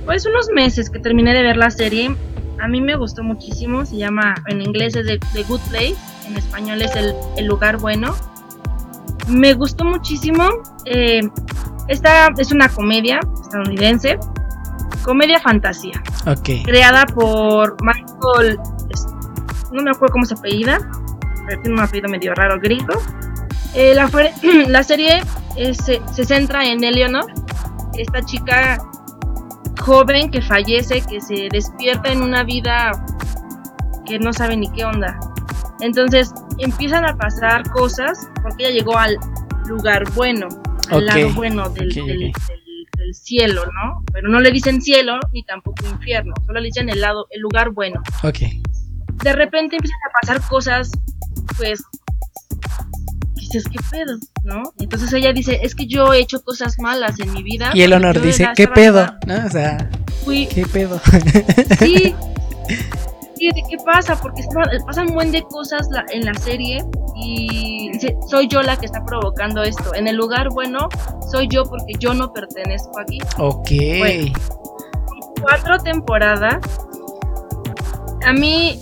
pues 0.05 0.27
unos 0.27 0.49
meses 0.55 0.91
que 0.91 0.99
terminé 0.99 1.33
de 1.35 1.43
ver 1.43 1.57
la 1.57 1.71
serie. 1.71 2.15
A 2.61 2.69
mí 2.69 2.81
me 2.81 2.97
gustó 2.97 3.23
muchísimo, 3.23 3.85
se 3.87 3.97
llama, 3.97 4.35
en 4.47 4.63
inglés 4.63 4.97
es 4.97 5.07
The, 5.07 5.19
The 5.35 5.43
Good 5.45 5.61
Place, 5.71 5.97
en 6.27 6.37
español 6.37 6.81
es 6.83 6.95
el, 6.97 7.15
el 7.37 7.47
lugar 7.47 7.77
bueno. 7.79 8.15
Me 9.29 9.55
gustó 9.55 9.85
muchísimo. 9.85 10.45
eh, 10.85 11.21
esta 11.89 12.29
es 12.39 12.51
una 12.53 12.69
comedia 12.69 13.21
estadounidense, 13.41 14.19
comedia 15.05 15.39
fantasía, 15.41 16.03
Ok. 16.27 16.65
creada 16.65 17.07
por 17.07 17.77
Michael, 17.85 18.59
no 19.73 19.83
me 19.83 19.91
acuerdo 19.91 20.13
cómo 20.13 20.25
se 20.25 20.35
apellida, 20.35 20.79
pero 21.47 21.61
tiene 21.63 21.77
un 21.77 21.81
apellido 21.85 22.09
medio 22.09 22.35
raro 22.35 22.59
griego. 22.61 22.95
Eh, 23.75 23.95
la, 23.95 24.11
la 24.69 24.83
serie 24.83 25.23
es- 25.57 25.77
se, 25.79 26.01
se 26.13 26.25
centra 26.25 26.65
en 26.67 26.83
Eleanor, 26.83 27.27
esta 27.97 28.21
chica 28.23 28.79
joven 29.81 30.31
que 30.31 30.43
fallece, 30.43 31.03
que 31.03 31.21
se 31.21 31.49
despierta 31.53 32.11
en 32.11 32.23
una 32.23 32.43
vida 32.43 32.91
que 34.07 34.19
no 34.19 34.33
sabe 34.33 34.57
ni 34.57 34.69
qué 34.73 34.85
onda. 34.85 35.19
Entonces 35.81 36.33
empiezan 36.59 37.05
a 37.05 37.17
pasar 37.17 37.69
cosas 37.71 38.29
porque 38.43 38.65
ella 38.67 38.79
llegó 38.79 38.97
al 38.99 39.17
lugar 39.67 40.11
bueno, 40.15 40.49
al 40.91 41.07
lado 41.07 41.31
bueno 41.35 41.69
del, 41.71 41.89
ok, 41.89 41.95
del- 42.07 42.31
ok. 42.31 42.49
del- 42.49 42.87
del 42.97 43.15
cielo, 43.15 43.63
¿no? 43.67 44.03
Pero 44.13 44.29
no 44.29 44.41
le 44.41 44.51
dicen 44.51 44.81
cielo 44.81 45.19
ni 45.33 45.43
tampoco 45.45 45.87
infierno, 45.87 46.33
solo 46.47 46.61
le 46.61 46.67
dicen 46.67 46.89
el 46.89 47.01
lado, 47.01 47.27
el 47.31 47.41
lugar 47.43 47.71
bueno. 47.71 48.03
Ok. 48.23 48.39
De 49.23 49.33
repente 49.33 49.77
empiezan 49.77 49.99
a 50.09 50.13
pasar 50.21 50.49
cosas, 50.49 50.91
pues, 51.59 51.83
dices, 53.35 53.65
¿qué 53.71 53.79
pedo? 53.91 54.17
¿No? 54.45 54.63
Entonces 54.79 55.13
ella 55.13 55.33
dice, 55.33 55.59
es 55.63 55.75
que 55.75 55.87
yo 55.87 56.13
he 56.15 56.21
hecho 56.21 56.43
cosas 56.43 56.79
malas 56.79 57.19
en 57.21 57.33
mi 57.33 57.43
vida. 57.43 57.71
Y 57.75 57.87
porque 57.89 58.13
yo 58.15 58.21
dice, 58.21 58.49
¿qué 58.57 58.67
pedo? 58.69 59.07
¿No? 59.27 59.47
O 59.47 59.51
sea, 59.51 59.91
Fui, 60.25 60.47
¿qué 60.47 60.65
pedo? 60.67 61.01
sí. 61.79 62.15
Sí, 63.37 63.49
¿de 63.55 63.63
qué 63.69 63.77
pasa? 63.85 64.17
Porque 64.17 64.43
pasan 64.87 65.09
un 65.09 65.15
buen 65.15 65.31
de 65.31 65.43
cosas 65.43 65.89
en 66.11 66.25
la 66.25 66.35
serie 66.35 66.83
y 67.17 67.91
soy 68.29 68.49
yo 68.49 68.63
la 68.63 68.79
que 68.79 68.87
está 68.87 69.05
provocando 69.05 69.63
esto. 69.63 69.95
En 69.95 70.09
el 70.09 70.17
lugar 70.17 70.49
bueno, 70.51 70.89
soy 71.31 71.47
yo 71.49 71.65
porque 71.65 71.95
yo 71.99 72.15
no 72.15 72.33
pertenezco 72.33 72.99
aquí. 72.99 73.19
ok. 73.37 73.71
Bueno. 73.99 74.33
Cuatro 75.43 75.79
temporadas. 75.79 76.65
A 78.25 78.33
mí, 78.33 78.81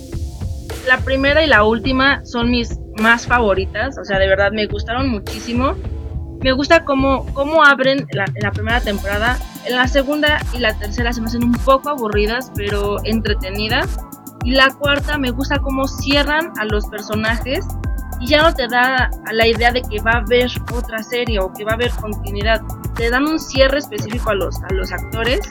la 0.87 0.97
primera 0.99 1.43
y 1.43 1.47
la 1.47 1.63
última 1.65 2.25
son 2.25 2.49
mis 2.49 2.79
más 2.97 3.27
favoritas. 3.27 3.97
O 3.97 4.05
sea, 4.05 4.19
de 4.19 4.27
verdad 4.27 4.51
me 4.53 4.65
gustaron 4.67 5.09
muchísimo. 5.09 5.75
Me 6.41 6.53
gusta 6.53 6.85
cómo, 6.85 7.25
cómo 7.33 7.63
abren 7.63 8.07
la, 8.11 8.25
la 8.41 8.51
primera 8.51 8.79
temporada. 8.79 9.37
En 9.65 9.75
la 9.75 9.87
segunda 9.87 10.39
y 10.53 10.59
la 10.59 10.77
tercera 10.77 11.11
se 11.11 11.19
me 11.19 11.27
hacen 11.27 11.43
un 11.43 11.53
poco 11.53 11.89
aburridas, 11.89 12.51
pero 12.55 13.03
entretenidas. 13.03 13.97
Y 14.45 14.51
la 14.51 14.69
cuarta 14.69 15.17
me 15.17 15.31
gusta 15.31 15.59
cómo 15.59 15.87
cierran 15.87 16.53
a 16.57 16.65
los 16.65 16.85
personajes 16.85 17.65
y 18.19 18.27
ya 18.27 18.43
no 18.43 18.53
te 18.53 18.67
da 18.67 19.09
la 19.31 19.47
idea 19.47 19.71
de 19.71 19.81
que 19.81 19.99
va 20.01 20.11
a 20.11 20.17
haber 20.17 20.49
otra 20.71 21.03
serie 21.03 21.39
o 21.39 21.51
que 21.51 21.65
va 21.65 21.71
a 21.71 21.73
haber 21.73 21.91
continuidad. 21.91 22.61
Te 22.95 23.09
dan 23.09 23.25
un 23.25 23.39
cierre 23.39 23.79
específico 23.79 24.29
a 24.29 24.35
los, 24.35 24.61
a 24.61 24.71
los 24.71 24.91
actores. 24.91 25.41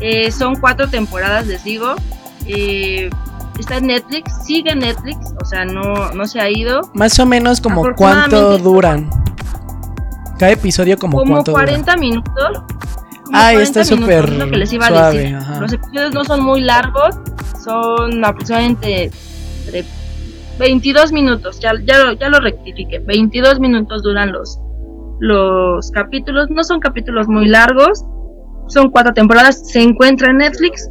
Eh, 0.00 0.30
son 0.30 0.56
cuatro 0.56 0.88
temporadas, 0.88 1.46
les 1.46 1.62
digo. 1.64 1.96
Eh, 2.46 3.10
está 3.58 3.76
en 3.78 3.88
Netflix, 3.88 4.44
sigue 4.46 4.70
en 4.70 4.78
Netflix, 4.78 5.34
o 5.40 5.44
sea, 5.44 5.64
no, 5.64 6.12
no 6.12 6.26
se 6.26 6.40
ha 6.40 6.48
ido. 6.48 6.90
Más 6.94 7.18
o 7.18 7.26
menos 7.26 7.60
como 7.60 7.94
cuánto 7.94 8.58
duran. 8.58 9.10
Cada 10.38 10.52
episodio 10.52 10.96
como, 10.96 11.18
Como 11.18 11.32
cuánto 11.34 11.52
40 11.52 11.96
minutos. 11.96 12.62
Como 13.30 13.42
Ay, 13.42 13.56
40 13.56 13.80
está 13.80 13.94
minutos, 13.94 14.20
súper 14.20 14.38
lo 14.38 14.50
que 14.50 14.56
les 14.56 14.72
iba 14.72 14.86
a 14.86 15.10
decir. 15.12 15.34
ajá. 15.34 15.60
Los 15.60 15.72
episodios 15.72 16.14
no 16.14 16.24
son 16.24 16.42
muy 16.42 16.60
largos, 16.60 17.16
son 17.64 18.24
aproximadamente 18.24 19.10
entre 19.66 19.84
22 20.58 21.12
minutos, 21.12 21.58
ya, 21.60 21.72
ya, 21.84 22.04
lo, 22.04 22.12
ya 22.12 22.28
lo 22.28 22.40
rectifiqué, 22.40 22.98
22 22.98 23.60
minutos 23.60 24.02
duran 24.02 24.32
los, 24.32 24.58
los 25.20 25.90
capítulos, 25.92 26.50
no 26.50 26.62
son 26.64 26.80
capítulos 26.80 27.28
muy 27.28 27.46
largos, 27.46 28.04
son 28.68 28.90
cuatro 28.90 29.12
temporadas, 29.14 29.70
se 29.70 29.82
encuentra 29.82 30.30
en 30.30 30.38
Netflix, 30.38 30.90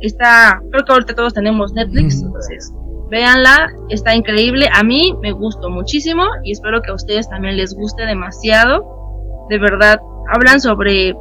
está, 0.00 0.60
creo 0.70 0.84
que 0.84 0.92
ahorita 0.92 1.14
todos 1.14 1.34
tenemos 1.34 1.72
Netflix, 1.74 2.22
entonces 2.22 2.72
véanla, 3.10 3.70
está 3.90 4.14
increíble, 4.14 4.68
a 4.72 4.82
mí 4.82 5.14
me 5.20 5.32
gustó 5.32 5.68
muchísimo 5.68 6.24
y 6.44 6.52
espero 6.52 6.80
que 6.80 6.90
a 6.90 6.94
ustedes 6.94 7.28
también 7.28 7.58
les 7.58 7.74
guste 7.74 8.06
demasiado, 8.06 9.46
de 9.50 9.58
verdad, 9.58 10.00
hablan 10.32 10.60
sobre 10.60 11.14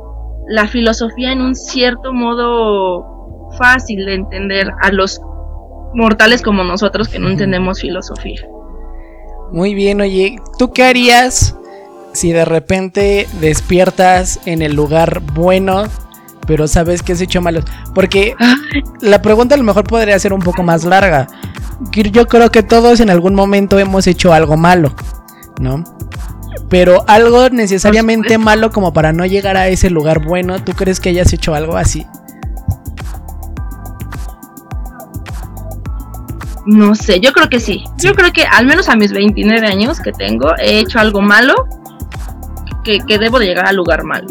la 0.48 0.68
filosofía 0.68 1.32
en 1.32 1.42
un 1.42 1.56
cierto 1.56 2.14
modo 2.14 3.50
fácil 3.58 4.06
de 4.06 4.16
entender 4.16 4.72
a 4.82 4.92
los 4.92 5.22
mortales 5.94 6.42
como 6.42 6.64
nosotros 6.64 7.10
que 7.10 7.20
no 7.20 7.30
entendemos 7.30 7.82
filosofía. 7.82 8.42
Muy 9.52 9.74
bien, 9.74 10.00
oye, 10.02 10.38
¿tú 10.58 10.72
qué 10.72 10.84
harías 10.84 11.56
si 12.14 12.32
de 12.32 12.46
repente 12.46 13.28
despiertas 13.40 14.40
en 14.46 14.62
el 14.62 14.74
lugar 14.74 15.22
bueno, 15.34 15.84
pero 16.48 16.68
sabes 16.68 17.04
que 17.04 17.14
has 17.14 17.22
hecho 17.22 17.42
malo? 17.42 17.62
Porque 17.94 18.36
la 19.02 19.22
pregunta 19.22 19.56
a 19.56 19.58
lo 19.58 19.64
mejor 19.64 19.84
podría 19.84 20.18
ser 20.20 20.34
un 20.34 20.42
poco 20.42 20.64
más 20.64 20.86
larga. 20.86 21.28
Yo 21.92 22.28
creo 22.28 22.52
que 22.52 22.64
todos 22.64 23.00
en 23.00 23.10
algún 23.10 23.36
momento 23.36 23.78
hemos 23.80 24.08
hecho 24.08 24.34
algo 24.34 24.56
malo, 24.56 24.94
¿no? 25.60 25.84
Pero 26.70 27.04
algo 27.08 27.50
necesariamente 27.50 28.38
malo 28.38 28.72
como 28.72 28.94
para 28.94 29.12
no 29.14 29.26
llegar 29.26 29.58
a 29.58 29.68
ese 29.68 29.90
lugar 29.90 30.26
bueno, 30.26 30.64
¿tú 30.64 30.74
crees 30.74 31.00
que 31.00 31.10
hayas 31.10 31.34
hecho 31.34 31.54
algo 31.54 31.78
así? 31.78 32.06
No 36.66 36.94
sé, 36.96 37.20
yo 37.20 37.32
creo 37.34 37.50
que 37.50 37.60
sí. 37.60 37.84
Yo 37.98 38.14
creo 38.14 38.32
que 38.32 38.44
al 38.44 38.66
menos 38.66 38.88
a 38.88 38.96
mis 38.96 39.12
29 39.12 39.68
años 39.68 40.00
que 40.00 40.12
tengo 40.12 40.56
he 40.58 40.80
hecho 40.80 41.00
algo 41.00 41.22
malo 41.22 41.56
que, 42.84 43.00
que 43.00 43.18
debo 43.18 43.40
de 43.40 43.48
llegar 43.48 43.68
al 43.68 43.76
lugar 43.76 44.04
malo. 44.04 44.28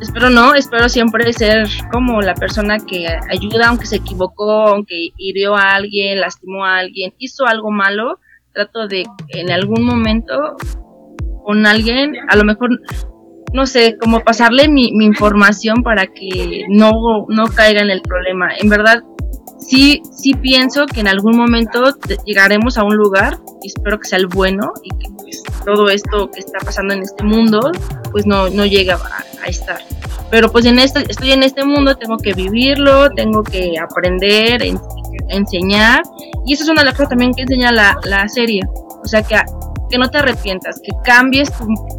Espero 0.00 0.28
no, 0.30 0.54
espero 0.54 0.88
siempre 0.88 1.32
ser 1.32 1.68
como 1.90 2.20
la 2.20 2.34
persona 2.34 2.78
que 2.78 3.06
ayuda 3.30 3.68
aunque 3.68 3.86
se 3.86 3.96
equivocó, 3.96 4.68
aunque 4.68 5.10
hirió 5.16 5.56
a 5.56 5.72
alguien, 5.72 6.20
lastimó 6.20 6.64
a 6.64 6.78
alguien, 6.78 7.14
hizo 7.18 7.46
algo 7.46 7.70
malo. 7.70 8.20
Trato 8.52 8.88
de 8.88 9.06
en 9.28 9.50
algún 9.50 9.84
momento 9.84 10.56
con 11.46 11.64
alguien, 11.64 12.16
a 12.28 12.34
lo 12.34 12.42
mejor, 12.42 12.80
no 13.52 13.66
sé, 13.66 13.96
como 14.00 14.18
pasarle 14.24 14.68
mi, 14.68 14.88
información 14.88 15.84
para 15.84 16.08
que 16.08 16.64
no, 16.68 16.90
no 17.28 17.46
caiga 17.46 17.82
en 17.82 17.90
el 17.90 18.02
problema. 18.02 18.48
En 18.58 18.68
verdad, 18.68 19.04
sí, 19.60 20.02
sí 20.10 20.34
pienso 20.34 20.86
que 20.86 20.98
en 20.98 21.06
algún 21.06 21.36
momento 21.36 21.84
llegaremos 22.24 22.78
a 22.78 22.82
un 22.82 22.96
lugar, 22.96 23.38
y 23.62 23.68
espero 23.68 24.00
que 24.00 24.08
sea 24.08 24.18
el 24.18 24.26
bueno, 24.26 24.72
y 24.82 24.88
que 24.98 25.08
pues, 25.16 25.40
todo 25.64 25.88
esto 25.88 26.28
que 26.32 26.40
está 26.40 26.58
pasando 26.58 26.94
en 26.94 27.02
este 27.02 27.22
mundo, 27.22 27.70
pues 28.10 28.26
no, 28.26 28.50
no 28.50 28.66
llegue 28.66 28.90
a, 28.90 28.98
estar. 29.46 29.78
Pero 30.32 30.50
pues 30.50 30.64
en 30.64 30.80
este, 30.80 31.04
estoy 31.08 31.30
en 31.30 31.44
este 31.44 31.64
mundo, 31.64 31.94
tengo 31.94 32.16
que 32.16 32.34
vivirlo, 32.34 33.08
tengo 33.10 33.44
que 33.44 33.74
aprender, 33.78 34.64
en- 34.64 34.80
enseñar, 35.28 36.02
y 36.44 36.54
eso 36.54 36.64
es 36.64 36.70
una 36.70 36.80
de 36.80 36.86
las 36.86 36.94
cosas 36.94 37.10
también 37.10 37.32
que 37.32 37.42
enseña 37.42 37.70
la, 37.70 37.96
la 38.02 38.28
serie. 38.28 38.62
O 39.00 39.06
sea, 39.06 39.22
que, 39.22 39.36
que 39.90 39.98
no 39.98 40.08
te 40.10 40.18
arrepientas, 40.18 40.80
que 40.82 40.92
cambies, 41.04 41.50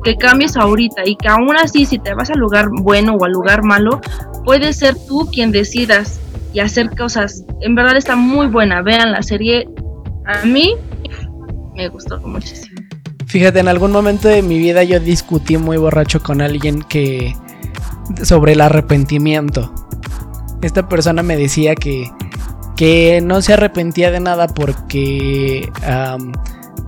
que 0.04 0.16
cambies 0.16 0.58
ahorita, 0.58 1.04
y 1.06 1.16
que 1.16 1.28
aún 1.28 1.56
así, 1.56 1.86
si 1.86 2.00
te 2.00 2.14
vas 2.14 2.30
al 2.30 2.40
lugar 2.40 2.70
bueno 2.82 3.14
o 3.16 3.26
al 3.26 3.32
lugar 3.32 3.64
malo, 3.64 4.02
puedes 4.46 4.78
ser 4.78 4.96
tú 5.08 5.30
quien 5.32 5.52
decidas 5.52 6.20
y 6.54 6.60
hacer 6.60 6.96
cosas. 6.96 7.44
En 7.62 7.76
verdad 7.76 7.98
está 7.98 8.16
muy 8.16 8.48
buena. 8.48 8.82
Vean 8.82 9.12
la 9.12 9.22
serie. 9.22 9.68
A 10.26 10.46
mí 10.46 10.76
me 11.76 11.88
gustó 11.90 12.20
muchísimo. 12.22 12.82
Fíjate, 13.28 13.60
en 13.60 13.68
algún 13.68 13.92
momento 13.92 14.28
de 14.28 14.42
mi 14.42 14.58
vida 14.58 14.84
yo 14.84 15.00
discutí 15.00 15.58
muy 15.58 15.78
borracho 15.78 16.22
con 16.22 16.42
alguien 16.42 16.82
que 16.84 17.36
sobre 18.24 18.54
el 18.54 18.62
arrepentimiento. 18.62 19.74
Esta 20.62 20.88
persona 20.88 21.24
me 21.24 21.36
decía 21.36 21.76
que 21.76 22.10
que 22.78 23.22
no 23.22 23.42
se 23.42 23.54
arrepentía 23.54 24.12
de 24.12 24.22
nada 24.22 24.48
porque, 24.48 25.70
am, 25.84 26.32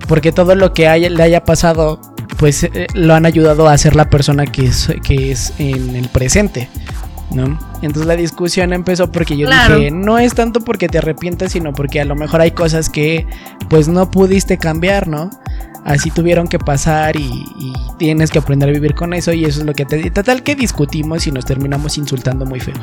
porque 0.10 0.34
todo 0.34 0.56
lo 0.56 0.74
que 0.74 0.90
haya- 0.90 1.10
le 1.10 1.24
haya 1.24 1.46
pasado, 1.46 2.02
pues 2.38 2.64
eh, 2.66 2.88
lo 2.94 3.14
han 3.14 3.26
ayudado 3.26 3.70
a 3.70 3.78
ser 3.78 3.96
la 3.96 4.10
persona 4.10 4.46
que 4.46 4.66
es, 4.66 4.92
que 5.04 5.32
es 5.32 5.54
en 5.60 5.96
el 5.96 6.10
presente. 6.10 6.68
¿No? 7.32 7.60
Entonces 7.84 8.08
la 8.08 8.16
discusión 8.16 8.74
empezó 8.74 9.12
porque 9.12 9.38
yo 9.38 9.46
Claro. 9.46 9.76
dije, 9.76 9.92
no 9.92 10.18
es 10.18 10.34
tanto 10.34 10.62
porque 10.62 10.90
te 10.90 10.98
arrepientes, 10.98 11.52
sino 11.52 11.74
porque 11.74 12.02
a 12.02 12.06
lo 12.06 12.16
mejor 12.16 12.42
hay 12.42 12.50
cosas 12.52 12.90
que 12.90 13.28
pues 13.70 13.88
no 13.88 14.10
pudiste 14.10 14.58
cambiar, 14.58 15.08
¿no? 15.08 15.30
Así 15.86 16.10
tuvieron 16.10 16.48
que 16.48 16.58
pasar 16.58 17.16
y, 17.18 17.22
y 17.60 17.74
tienes 18.00 18.32
que 18.32 18.40
aprender 18.40 18.70
a 18.70 18.72
vivir 18.72 18.96
con 18.96 19.14
eso 19.14 19.32
y 19.32 19.46
eso 19.46 19.60
es 19.60 19.66
lo 19.68 19.74
que 19.74 19.86
te... 19.86 20.10
Total 20.10 20.42
que 20.42 20.56
discutimos 20.56 21.28
y 21.28 21.32
nos 21.32 21.46
terminamos 21.46 22.00
insultando 22.00 22.48
muy 22.48 22.60
feo. 22.60 22.76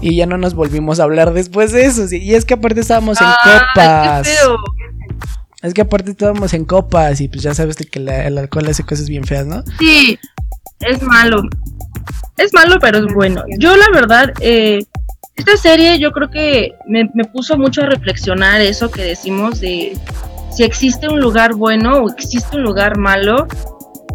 Y 0.00 0.16
ya 0.16 0.24
no 0.24 0.38
nos 0.38 0.54
volvimos 0.54 0.98
a 0.98 1.02
hablar 1.04 1.34
después 1.34 1.70
de 1.72 1.84
eso. 1.84 2.06
Y 2.10 2.34
es 2.34 2.46
que 2.46 2.54
aparte 2.54 2.80
estábamos 2.80 3.20
en 3.20 3.26
Ay, 3.26 3.60
copas. 3.74 4.26
qué 4.26 4.34
feo. 4.34 4.56
Es 5.62 5.74
que 5.74 5.82
aparte 5.82 6.10
estábamos 6.10 6.52
en 6.54 6.64
copas 6.64 7.20
y 7.20 7.28
pues 7.28 7.42
ya 7.42 7.54
sabes 7.54 7.76
que 7.76 8.00
la- 8.00 8.26
el 8.26 8.36
alcohol 8.36 8.66
hace 8.68 8.82
cosas 8.84 9.08
bien 9.08 9.24
feas, 9.24 9.46
¿no? 9.46 9.62
Sí, 9.78 10.18
es 10.80 11.02
malo. 11.02 11.42
Es 12.36 12.52
malo, 12.52 12.76
pero 12.80 12.98
es 12.98 13.14
bueno. 13.14 13.44
Yo, 13.58 13.76
la 13.76 13.88
verdad, 13.92 14.32
eh, 14.40 14.84
esta 15.36 15.56
serie 15.56 15.98
yo 15.98 16.10
creo 16.12 16.30
que 16.30 16.72
me, 16.86 17.06
puso 17.32 17.56
mucho 17.56 17.82
a 17.82 17.86
reflexionar 17.86 18.60
eso 18.60 18.90
que 18.90 19.02
decimos 19.02 19.60
de 19.60 19.96
si 20.50 20.64
existe 20.64 21.08
un 21.08 21.20
lugar 21.20 21.54
bueno 21.54 22.02
o 22.02 22.10
existe 22.10 22.56
un 22.56 22.64
lugar 22.64 22.98
malo, 22.98 23.46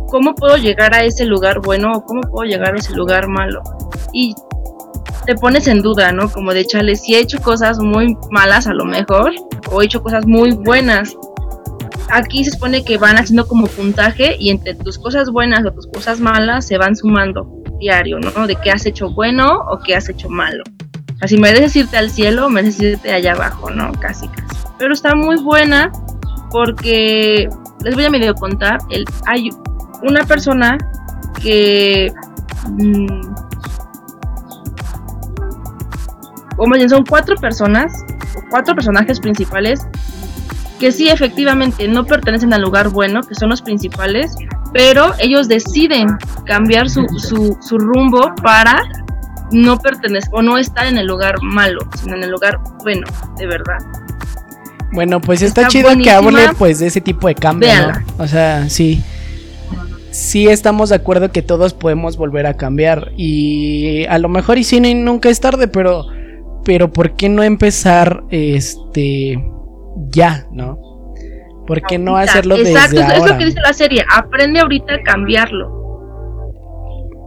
¿cómo 0.09 0.35
puedo 0.35 0.57
llegar 0.57 0.93
a 0.93 1.03
ese 1.03 1.25
lugar 1.25 1.59
bueno 1.61 1.91
o 1.93 2.03
cómo 2.05 2.21
puedo 2.21 2.47
llegar 2.49 2.75
a 2.75 2.77
ese 2.77 2.93
lugar 2.93 3.27
malo? 3.27 3.63
Y 4.13 4.35
te 5.25 5.35
pones 5.35 5.67
en 5.67 5.81
duda, 5.81 6.11
¿no? 6.11 6.29
Como 6.29 6.53
de 6.53 6.65
chale, 6.65 6.95
si 6.95 7.15
he 7.15 7.19
hecho 7.19 7.39
cosas 7.41 7.79
muy 7.79 8.15
malas 8.29 8.67
a 8.67 8.73
lo 8.73 8.85
mejor, 8.85 9.33
o 9.71 9.81
he 9.81 9.85
hecho 9.85 10.01
cosas 10.03 10.25
muy 10.25 10.51
buenas. 10.51 11.15
Aquí 12.09 12.43
se 12.43 12.51
supone 12.51 12.83
que 12.85 12.97
van 12.97 13.17
haciendo 13.17 13.47
como 13.47 13.67
puntaje 13.67 14.37
y 14.39 14.49
entre 14.49 14.75
tus 14.75 14.97
cosas 14.97 15.29
buenas 15.29 15.65
o 15.65 15.71
tus 15.71 15.87
cosas 15.87 16.19
malas 16.19 16.65
se 16.65 16.77
van 16.77 16.95
sumando 16.95 17.63
diario, 17.79 18.19
¿no? 18.19 18.47
De 18.47 18.55
qué 18.55 18.71
has 18.71 18.85
hecho 18.85 19.09
bueno 19.11 19.59
o 19.69 19.79
qué 19.79 19.95
has 19.95 20.09
hecho 20.09 20.29
malo. 20.29 20.63
O 21.15 21.17
sea, 21.17 21.27
si 21.27 21.37
mereces 21.37 21.75
irte 21.75 21.97
al 21.97 22.09
cielo 22.09 22.49
mereces 22.49 22.81
irte 22.81 23.11
allá 23.11 23.33
abajo, 23.33 23.71
¿no? 23.71 23.91
Casi, 23.93 24.27
casi. 24.27 24.55
Pero 24.77 24.93
está 24.93 25.15
muy 25.15 25.41
buena 25.41 25.91
porque 26.51 27.49
les 27.83 27.95
voy 27.95 28.05
a 28.05 28.09
medio 28.09 28.33
contar. 28.35 28.79
Hay 29.25 29.49
una 30.03 30.25
persona 30.25 30.77
que. 31.41 32.11
mm, 32.69 33.21
o 36.57 36.65
más 36.67 36.77
bien 36.77 36.89
son 36.89 37.05
cuatro 37.05 37.35
personas, 37.35 38.03
o 38.35 38.41
cuatro 38.49 38.73
personajes 38.73 39.19
principales 39.19 39.85
que 40.79 40.91
sí 40.91 41.09
efectivamente 41.09 41.87
no 41.87 42.05
pertenecen 42.05 42.53
al 42.53 42.61
lugar 42.61 42.89
bueno, 42.89 43.21
que 43.21 43.35
son 43.35 43.49
los 43.49 43.61
principales, 43.61 44.35
pero 44.73 45.13
ellos 45.19 45.47
deciden 45.47 46.17
cambiar 46.45 46.89
su, 46.89 47.05
su, 47.17 47.57
su 47.61 47.77
rumbo 47.77 48.31
para 48.43 48.81
no 49.51 49.77
pertenecer 49.79 50.29
o 50.33 50.41
no 50.41 50.57
estar 50.57 50.85
en 50.87 50.97
el 50.97 51.07
lugar 51.07 51.35
malo, 51.41 51.79
sino 52.01 52.15
en 52.15 52.23
el 52.23 52.29
lugar 52.29 52.59
bueno, 52.83 53.07
de 53.37 53.47
verdad. 53.47 53.77
Bueno, 54.91 55.19
pues 55.19 55.41
está, 55.41 55.61
Está 55.61 55.71
chido 55.71 55.89
que 56.01 56.11
hable 56.11 56.41
pues 56.57 56.79
de 56.79 56.87
ese 56.87 57.01
tipo 57.01 57.27
de 57.27 57.35
cambio. 57.35 57.69
O 58.17 58.27
sea, 58.27 58.69
sí. 58.69 59.01
Sí 60.11 60.47
estamos 60.47 60.89
de 60.89 60.95
acuerdo 60.95 61.31
que 61.31 61.41
todos 61.41 61.73
podemos 61.73 62.17
volver 62.17 62.47
a 62.47 62.55
cambiar 62.55 63.11
y 63.17 64.05
a 64.05 64.17
lo 64.17 64.29
mejor 64.29 64.57
y 64.57 64.63
sí 64.63 64.79
ni- 64.79 64.95
nunca 64.95 65.29
es 65.29 65.39
tarde, 65.39 65.67
pero 65.67 66.05
pero 66.65 66.91
¿por 66.91 67.15
qué 67.15 67.29
no 67.29 67.43
empezar 67.43 68.23
este 68.29 69.41
ya, 70.09 70.45
no? 70.51 70.79
¿Por 71.65 71.81
qué 71.81 71.97
no 71.97 72.15
hacerlo 72.15 72.55
Exacto, 72.55 72.95
desde 72.95 73.13
es- 73.17 73.23
es 73.23 73.31
lo 73.31 73.37
que 73.37 73.45
dice 73.45 73.59
la 73.61 73.73
serie, 73.73 74.05
aprende 74.15 74.59
ahorita 74.61 74.95
a 74.95 75.01
cambiarlo. 75.03 75.75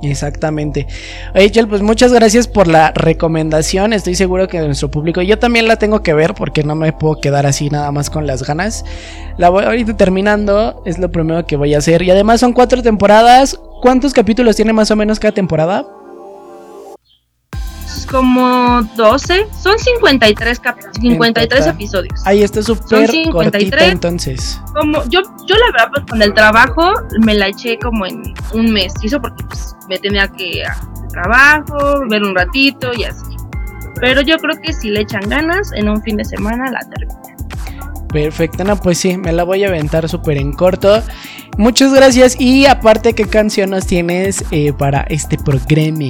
Exactamente. 0.03 0.87
Rachel, 1.35 1.69
pues 1.69 1.83
muchas 1.83 2.11
gracias 2.11 2.49
por 2.49 2.67
la 2.69 2.91
recomendación. 2.93 3.93
Estoy 3.93 4.15
seguro 4.15 4.49
que 4.49 4.59
nuestro 4.61 4.91
público, 4.91 5.21
yo 5.21 5.39
también 5.39 5.69
la 5.69 5.77
tengo 5.77 6.03
que 6.03 6.15
ver 6.15 6.33
porque 6.33 6.63
no 6.65 6.75
me 6.75 6.95
puedo 6.95 7.21
quedar 7.21 7.45
así 7.45 7.69
nada 7.69 7.93
más 7.93 8.09
con 8.09 8.27
las 8.27 8.43
ganas. 8.43 8.83
La 9.37 9.51
voy 9.51 9.65
ahorita 9.65 9.99
terminando, 9.99 10.83
es 10.87 10.99
lo 10.99 11.11
primero 11.11 11.45
que 11.47 11.57
voy 11.57 11.75
a 11.75 11.79
hacer. 11.79 12.01
Y 12.01 12.11
además 12.11 12.41
son 12.41 12.55
cuatro 12.55 12.83
temporadas. 12.83 13.61
¿Cuántos 13.83 14.15
capítulos 14.15 14.57
tiene 14.57 14.73
más 14.73 14.91
o 14.91 14.97
menos 14.97 15.21
cada 15.21 15.35
temporada? 15.35 15.87
Como 18.11 18.83
12, 18.97 19.47
son 19.63 19.79
53, 19.79 20.59
cap- 20.61 20.79
53 21.01 21.49
total. 21.61 21.75
episodios. 21.75 22.21
Ahí 22.27 22.43
está 22.43 22.63
súper 22.63 23.09
53. 23.09 23.33
cortita 23.33 23.87
entonces. 23.87 24.61
como 24.75 25.05
yo 25.09 25.21
yo 25.47 25.55
la 25.57 25.73
verdad 25.73 25.91
pues 25.95 26.05
con 26.11 26.21
el 26.23 26.35
trabajo 26.35 26.93
me 27.25 27.35
la 27.35 27.47
eché 27.49 27.79
como 27.79 28.07
en 28.07 28.35
un 28.53 28.73
mes 28.73 28.93
y 29.03 29.07
eso 29.07 29.21
porque 29.21 29.45
pues 29.45 29.75
me 29.89 29.99
tenía 29.99 30.27
que 30.29 30.65
hacer 30.65 30.89
trabajo 31.11 32.03
ver 32.09 32.23
un 32.23 32.35
ratito 32.35 32.91
y 32.97 33.05
así 33.05 33.37
pero 34.01 34.21
yo 34.23 34.39
creo 34.39 34.57
que 34.61 34.73
si 34.73 34.91
le 34.91 35.01
echan 35.03 35.29
ganas 35.29 35.73
en 35.73 35.89
un 35.89 36.03
fin 36.03 36.17
de 36.17 36.25
semana 36.25 36.71
la 36.71 36.81
termino 36.89 37.21
Perfecto, 38.13 38.65
no, 38.65 38.75
pues 38.77 38.99
sí, 38.99 39.17
me 39.17 39.33
la 39.33 39.45
voy 39.45 39.63
a 39.63 39.69
aventar 39.69 40.09
súper 40.09 40.37
en 40.37 40.53
corto. 40.53 41.01
Muchas 41.59 41.95
gracias. 41.95 42.35
Y 42.41 42.67
aparte, 42.67 43.13
¿qué 43.13 43.25
canción 43.25 43.71
nos 43.71 43.87
tienes 43.87 44.45
eh, 44.51 44.73
para 44.73 45.03
este 45.03 45.39
programa? 45.39 46.09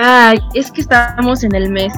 Ay 0.00 0.38
es 0.54 0.70
que 0.70 0.80
estamos 0.80 1.42
en 1.44 1.54
el 1.54 1.70
mes 1.70 1.92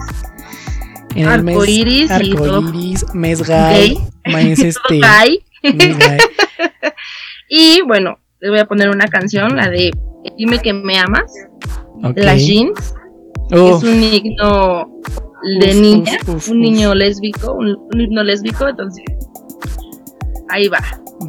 En 1.14 1.28
el 1.28 1.42
mes 1.42 1.54
Arcoiris 1.56 2.10
y 2.22 2.34
todo. 2.34 2.56
arcoiris, 2.58 3.14
mes 3.14 3.42
gay, 3.46 3.94
Gay. 3.94 3.98
mes 4.32 4.58
Todo 4.58 4.68
este, 4.68 5.74
mes 5.74 5.98
gay. 5.98 6.18
y 7.48 7.82
bueno 7.86 8.18
les 8.40 8.50
voy 8.50 8.60
a 8.60 8.64
poner 8.66 8.88
una 8.90 9.06
canción 9.06 9.56
la 9.56 9.68
de 9.68 9.90
dime 10.38 10.58
que 10.60 10.72
me 10.72 10.98
amas 10.98 11.30
Ok. 12.02 12.14
de 12.14 12.22
las 12.24 12.38
jeans 12.40 12.94
Uf, 13.52 13.82
es 13.84 13.90
un 13.90 14.02
himno 14.02 14.88
de 15.58 15.70
Uf, 15.70 15.74
niña, 15.76 16.18
uf, 16.22 16.34
uf, 16.36 16.48
un 16.50 16.60
niño 16.60 16.94
lésbico, 16.94 17.52
un, 17.52 17.76
un 17.92 18.00
himno 18.00 18.22
lésbico, 18.22 18.68
entonces 18.68 19.04
ahí 20.50 20.68
va. 20.68 20.78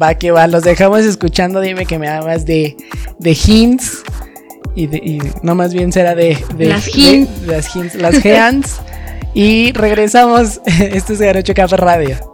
Va 0.00 0.14
que 0.14 0.30
va, 0.30 0.46
los 0.46 0.62
dejamos 0.62 1.00
escuchando. 1.00 1.60
Dime 1.60 1.84
que 1.84 1.98
me 1.98 2.08
amas 2.08 2.44
de, 2.46 2.76
de 3.18 3.38
hints. 3.44 4.04
Y, 4.74 4.86
de, 4.86 4.96
y 4.98 5.20
no 5.42 5.54
más 5.54 5.74
bien 5.74 5.92
será 5.92 6.14
de, 6.14 6.38
de 6.56 6.66
Las 6.66 6.88
hints. 6.96 7.42
las 7.46 7.76
hints, 7.76 7.94
las 7.94 8.24
hands. 8.24 8.80
y 9.34 9.72
regresamos. 9.72 10.60
Esto 10.66 11.12
es 11.12 11.20
Garocho 11.20 11.54
Café 11.54 11.76
Radio. 11.76 12.31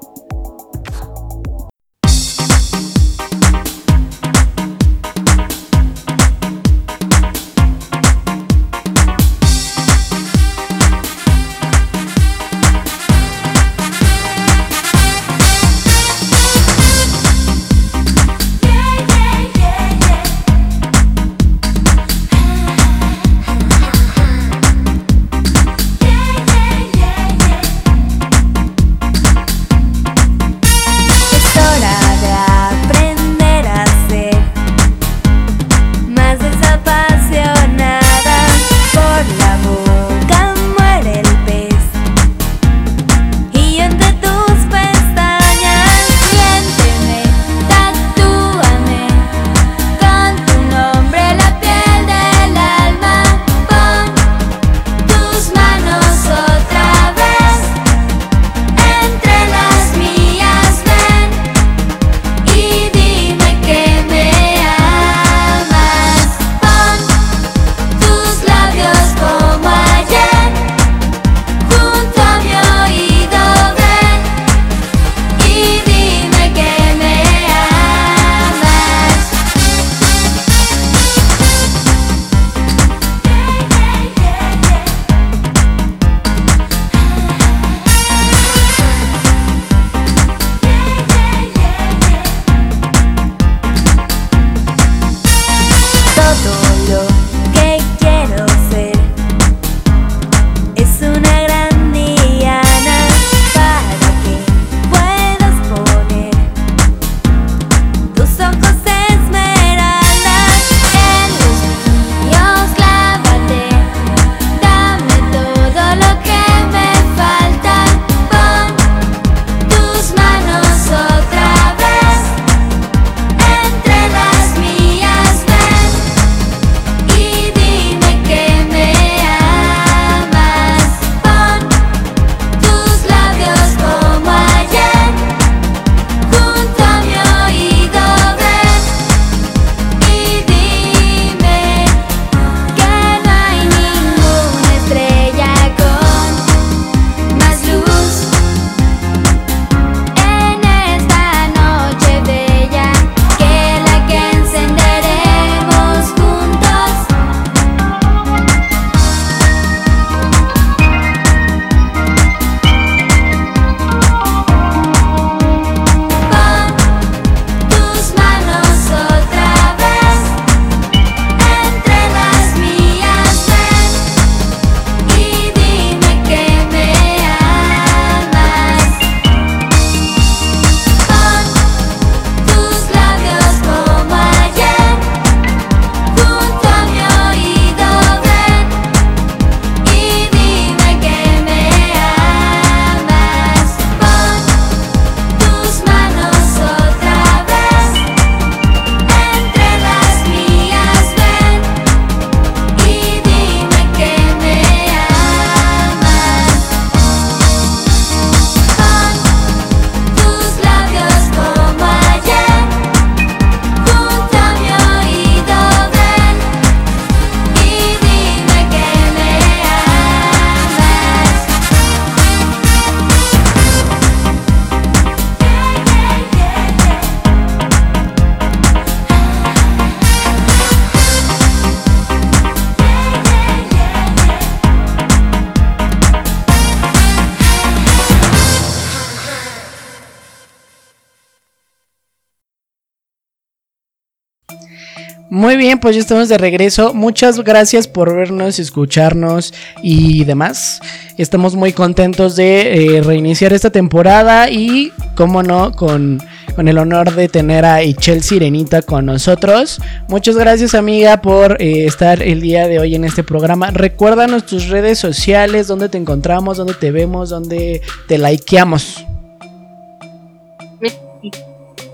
Muy 245.38 245.56
bien, 245.56 245.78
pues 245.78 245.94
ya 245.94 246.00
estamos 246.00 246.28
de 246.28 246.36
regreso. 246.36 246.94
Muchas 246.94 247.38
gracias 247.44 247.86
por 247.86 248.12
vernos, 248.12 248.58
escucharnos 248.58 249.54
y 249.84 250.24
demás. 250.24 250.80
Estamos 251.16 251.54
muy 251.54 251.72
contentos 251.72 252.34
de 252.34 252.96
eh, 252.96 253.02
reiniciar 253.02 253.52
esta 253.52 253.70
temporada 253.70 254.50
y, 254.50 254.90
como 255.14 255.44
no, 255.44 255.70
con, 255.76 256.18
con, 256.56 256.66
el 256.66 256.76
honor 256.76 257.14
de 257.14 257.28
tener 257.28 257.64
a 257.64 257.84
Ichel 257.84 258.24
Sirenita 258.24 258.82
con 258.82 259.06
nosotros. 259.06 259.80
Muchas 260.08 260.36
gracias, 260.36 260.74
amiga, 260.74 261.22
por 261.22 261.62
eh, 261.62 261.86
estar 261.86 262.20
el 262.20 262.40
día 262.40 262.66
de 262.66 262.80
hoy 262.80 262.96
en 262.96 263.04
este 263.04 263.22
programa. 263.22 263.70
Recuérdanos 263.70 264.44
tus 264.44 264.66
redes 264.66 264.98
sociales, 264.98 265.68
dónde 265.68 265.88
te 265.88 265.98
encontramos, 265.98 266.56
dónde 266.56 266.74
te 266.74 266.90
vemos, 266.90 267.30
dónde 267.30 267.80
te 268.08 268.18
likeamos. 268.18 269.04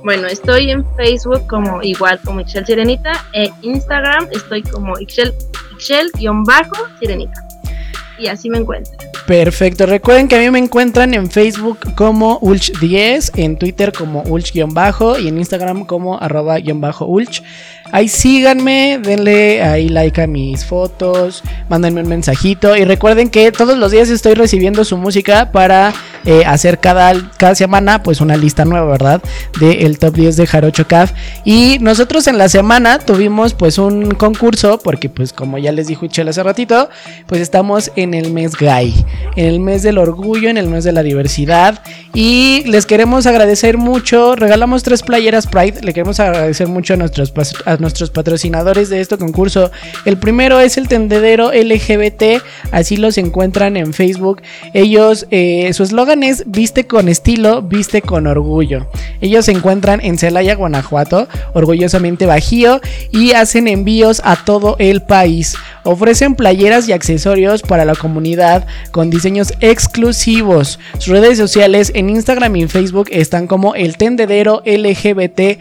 Bueno, 0.05 0.29
estoy 0.29 0.71
en 0.71 0.85
Facebook 0.97 1.49
como 1.49 1.83
igual 1.83 2.21
como 2.23 2.39
Ixchel 2.41 2.67
Sirenita, 2.67 3.25
en 3.33 3.51
Instagram 3.63 4.29
estoy 4.33 4.63
como 4.63 4.97
Ixchel-Sirenita. 4.97 7.43
Y 8.19 8.27
así 8.27 8.51
me 8.51 8.59
encuentro. 8.59 8.93
Perfecto, 9.27 9.87
recuerden 9.87 10.29
que 10.29 10.37
a 10.37 10.41
mí 10.41 10.51
me 10.51 10.59
encuentran 10.59 11.15
en 11.15 11.31
Facebook 11.31 11.79
como 11.95 12.39
Ulch10, 12.41 13.31
en 13.37 13.59
Twitter 13.59 13.95
como 13.95 14.23
Ulch-bajo 14.25 15.19
y 15.19 15.29
en 15.29 15.39
Instagram 15.39 15.87
como 15.87 16.21
arroba-ulch. 16.21 17.43
Ahí 17.93 18.09
síganme, 18.09 18.99
denle 19.03 19.63
ahí 19.63 19.89
like 19.89 20.21
a 20.21 20.27
mis 20.27 20.65
fotos, 20.65 21.43
mándenme 21.69 22.03
un 22.03 22.09
mensajito 22.09 22.77
y 22.77 22.85
recuerden 22.85 23.29
que 23.29 23.53
todos 23.53 23.77
los 23.77 23.93
días 23.93 24.09
estoy 24.09 24.35
recibiendo 24.35 24.85
su 24.85 24.97
música 24.97 25.53
para 25.53 25.93
eh, 26.25 26.45
hacer 26.47 26.81
cada, 26.81 27.31
cada 27.37 27.55
semana 27.55 28.03
pues 28.03 28.21
una 28.23 28.37
lista 28.37 28.65
nueva, 28.65 28.87
¿verdad? 28.87 29.23
De 29.61 29.85
el 29.85 29.99
top 29.99 30.15
10 30.15 30.37
de 30.37 30.47
Jarocho 30.47 30.87
Caf. 30.87 31.13
Y 31.45 31.79
nosotros 31.81 32.27
en 32.27 32.39
la 32.39 32.49
semana 32.49 32.99
tuvimos 32.99 33.53
pues 33.53 33.77
un 33.77 34.13
concurso 34.13 34.79
porque 34.83 35.11
pues 35.11 35.33
como 35.33 35.59
ya 35.59 35.71
les 35.71 35.87
dijo 35.87 36.07
Chela 36.07 36.31
hace 36.31 36.43
ratito, 36.43 36.89
pues 37.27 37.43
estamos 37.43 37.93
en 37.97 38.15
el 38.15 38.33
mes 38.33 38.57
gay, 38.57 38.95
en 39.37 39.47
el 39.47 39.61
mes 39.61 39.83
del 39.83 39.99
orgullo, 39.99 40.49
en 40.49 40.57
el 40.57 40.69
mes 40.69 40.85
de 40.85 40.93
la 40.93 41.03
diversidad 41.03 41.83
y 42.15 42.63
les 42.67 42.87
queremos 42.87 43.27
agradecer 43.27 43.77
mucho, 43.77 44.37
regalamos 44.37 44.83
tres 44.83 45.03
playeras 45.03 45.47
Pride, 45.47 45.83
le 45.83 45.93
queremos 45.93 46.21
agradecer 46.21 46.69
mucho 46.69 46.95
a 46.95 46.97
nuestros 46.97 47.33
nuestros 47.81 48.11
patrocinadores 48.11 48.89
de 48.89 49.01
este 49.01 49.19
concurso. 49.19 49.71
El 50.05 50.19
primero 50.19 50.61
es 50.61 50.77
el 50.77 50.89
tendedero 50.89 51.53
LGBT, 51.53 52.43
así 52.71 52.97
los 52.97 53.19
encuentran 53.19 53.77
en 53.77 53.93
Facebook. 53.93 54.43
Ellos, 54.73 55.27
eh, 55.31 55.73
su 55.73 55.83
eslogan 55.83 56.23
es 56.23 56.45
viste 56.47 56.87
con 56.87 57.09
estilo, 57.09 57.63
viste 57.63 58.03
con 58.03 58.27
orgullo. 58.27 58.87
Ellos 59.21 59.47
se 59.47 59.53
encuentran 59.53 60.01
en 60.03 60.19
Celaya, 60.19 60.55
Guanajuato, 60.55 61.29
orgullosamente 61.53 62.27
Bajío, 62.27 62.81
y 63.11 63.33
hacen 63.33 63.69
envíos 63.69 64.21
a 64.25 64.37
todo 64.45 64.77
el 64.79 65.03
país. 65.03 65.55
Ofrecen 65.85 66.35
playeras 66.35 66.89
y 66.89 66.93
accesorios 66.93 67.63
para 67.63 67.85
la 67.85 67.95
comunidad 67.95 68.67
con 68.91 69.11
diseños 69.11 69.53
exclusivos. 69.61 70.79
Sus 70.99 71.09
redes 71.09 71.37
sociales 71.39 71.93
en 71.95 72.09
Instagram 72.09 72.57
y 72.57 72.63
en 72.63 72.69
Facebook 72.69 73.09
están 73.11 73.47
como 73.47 73.75
el 73.75 73.97
tendedero 73.97 74.63
LGBT. 74.65 75.59